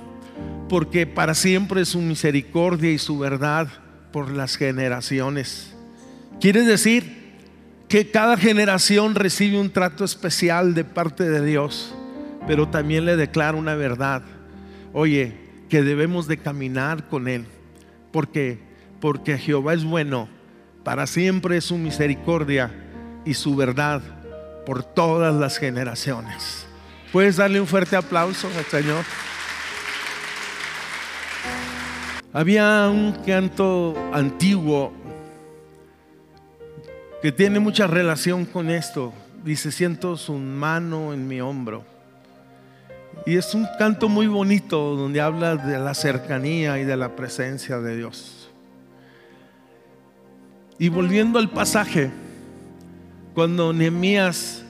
porque 0.69 1.07
para 1.07 1.35
siempre 1.35 1.83
es 1.83 1.91
su 1.91 2.01
misericordia 2.01 2.91
y 2.91 2.99
su 2.99 3.19
verdad 3.19 3.69
por 4.13 4.31
las 4.31 4.57
generaciones. 4.57 5.75
Quiere 6.41 6.63
decir 6.63 7.19
que 7.89 8.11
cada 8.11 8.37
generación 8.37 9.15
recibe 9.15 9.59
un 9.59 9.71
trato 9.71 10.05
especial 10.05 10.75
de 10.75 10.85
parte 10.85 11.29
de 11.29 11.45
Dios, 11.45 11.95
pero 12.47 12.69
también 12.69 13.05
le 13.05 13.17
declara 13.17 13.57
una 13.57 13.75
verdad. 13.75 14.23
Oye, 14.93 15.35
que 15.69 15.83
debemos 15.83 16.27
de 16.27 16.39
caminar 16.39 17.09
con 17.09 17.29
Él, 17.29 17.45
porque, 18.13 18.59
porque 19.01 19.39
Jehová 19.39 19.75
es 19.75 19.85
bueno, 19.85 20.29
para 20.89 21.07
siempre 21.07 21.61
su 21.61 21.77
misericordia 21.77 22.71
y 23.27 23.35
su 23.35 23.55
verdad 23.55 24.01
por 24.65 24.83
todas 24.83 25.35
las 25.35 25.59
generaciones. 25.59 26.67
Puedes 27.13 27.37
darle 27.37 27.61
un 27.61 27.67
fuerte 27.67 27.95
aplauso 27.95 28.49
al 28.57 28.65
Señor. 28.65 29.05
Había 32.33 32.89
un 32.91 33.13
canto 33.27 33.95
antiguo 34.15 34.95
que 37.21 37.33
tiene 37.33 37.61
mucha 37.61 37.87
relación 37.87 38.47
con 38.47 38.71
esto. 38.71 39.13
Dice, 39.45 39.71
siento 39.71 40.17
su 40.17 40.33
mano 40.33 41.13
en 41.13 41.29
mi 41.29 41.43
hombro. 41.43 41.85
Y 43.27 43.37
es 43.37 43.55
un 43.55 43.69
canto 43.79 44.09
muy 44.09 44.27
bonito 44.27 44.97
donde 44.97 45.21
habla 45.21 45.57
de 45.57 45.79
la 45.79 45.93
cercanía 45.93 46.79
y 46.79 46.85
de 46.85 46.97
la 46.97 47.15
presencia 47.15 47.79
de 47.79 47.95
Dios. 47.95 48.38
Y 50.79 50.89
volviendo 50.89 51.39
al 51.39 51.51
pasaje, 51.51 52.11
cuando 53.35 53.73
Nehemías 53.73 54.65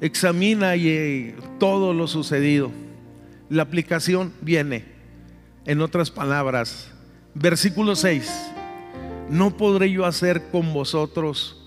examina 0.00 0.76
y, 0.76 1.34
todo 1.58 1.92
lo 1.92 2.06
sucedido, 2.06 2.70
la 3.50 3.62
aplicación 3.62 4.32
viene. 4.40 4.84
En 5.66 5.82
otras 5.82 6.10
palabras, 6.10 6.90
versículo 7.34 7.94
6, 7.94 8.52
no 9.28 9.56
podré 9.56 9.92
yo 9.92 10.06
hacer 10.06 10.50
con 10.50 10.72
vosotros 10.72 11.62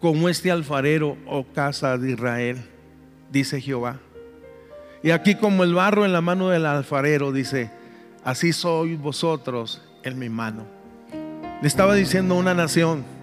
como 0.00 0.28
este 0.28 0.50
alfarero 0.50 1.16
o 1.26 1.40
oh 1.40 1.46
casa 1.52 1.98
de 1.98 2.12
Israel, 2.12 2.64
dice 3.32 3.60
Jehová. 3.60 3.98
Y 5.02 5.10
aquí 5.10 5.34
como 5.34 5.64
el 5.64 5.74
barro 5.74 6.04
en 6.04 6.12
la 6.12 6.20
mano 6.20 6.48
del 6.48 6.66
alfarero, 6.66 7.32
dice, 7.32 7.70
así 8.24 8.52
sois 8.52 8.98
vosotros 8.98 9.82
en 10.04 10.18
mi 10.18 10.28
mano. 10.28 10.64
Le 11.60 11.68
estaba 11.68 11.94
diciendo 11.94 12.36
una 12.36 12.54
nación, 12.54 13.15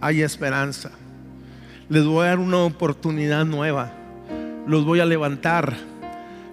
hay 0.00 0.22
esperanza. 0.22 0.90
Les 1.88 2.04
voy 2.04 2.24
a 2.24 2.30
dar 2.30 2.38
una 2.38 2.58
oportunidad 2.58 3.44
nueva. 3.44 3.92
Los 4.66 4.84
voy 4.84 5.00
a 5.00 5.04
levantar. 5.04 5.76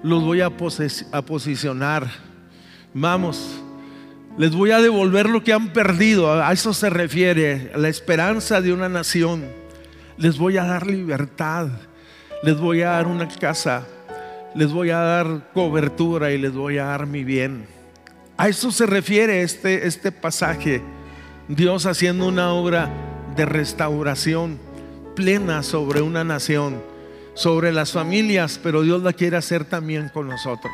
Los 0.03 0.23
voy 0.23 0.41
a, 0.41 0.49
posicionar. 0.49 2.07
Vamos, 2.93 3.61
les 4.37 4.53
voy 4.53 4.71
a 4.71 4.81
devolver 4.81 5.29
lo 5.29 5.43
que 5.43 5.53
han 5.53 5.73
perdido. 5.73 6.41
A 6.41 6.51
eso 6.51 6.73
se 6.73 6.89
refiere, 6.89 7.71
la 7.75 7.89
esperanza 7.89 8.61
de 8.61 8.73
una 8.73 8.89
nación. 8.89 9.45
Les 10.17 10.37
voy 10.37 10.57
a 10.57 10.63
dar 10.63 10.87
libertad. 10.87 11.67
Les 12.43 12.57
voy 12.59 12.81
a 12.81 12.91
dar 12.91 13.07
una 13.07 13.27
casa. 13.27 13.85
Les 14.55 14.71
voy 14.71 14.89
a 14.89 14.97
dar 14.97 15.51
cobertura 15.53 16.31
y 16.31 16.37
les 16.37 16.53
voy 16.53 16.77
a 16.77 16.85
dar 16.85 17.05
mi 17.05 17.23
bien. 17.23 17.67
A 18.37 18.47
eso 18.49 18.71
se 18.71 18.85
refiere 18.85 19.41
este, 19.41 19.87
este 19.87 20.11
pasaje. 20.11 20.81
Dios 21.47 21.85
haciendo 21.85 22.27
una 22.27 22.53
obra 22.53 22.89
de 23.37 23.45
restauración 23.45 24.59
plena 25.15 25.63
sobre 25.63 26.01
una 26.01 26.23
nación, 26.23 26.81
sobre 27.35 27.71
las 27.71 27.91
familias, 27.91 28.59
pero 28.61 28.81
Dios 28.81 29.03
la 29.03 29.13
quiere 29.13 29.37
hacer 29.37 29.63
también 29.63 30.09
con 30.09 30.27
nosotros. 30.27 30.73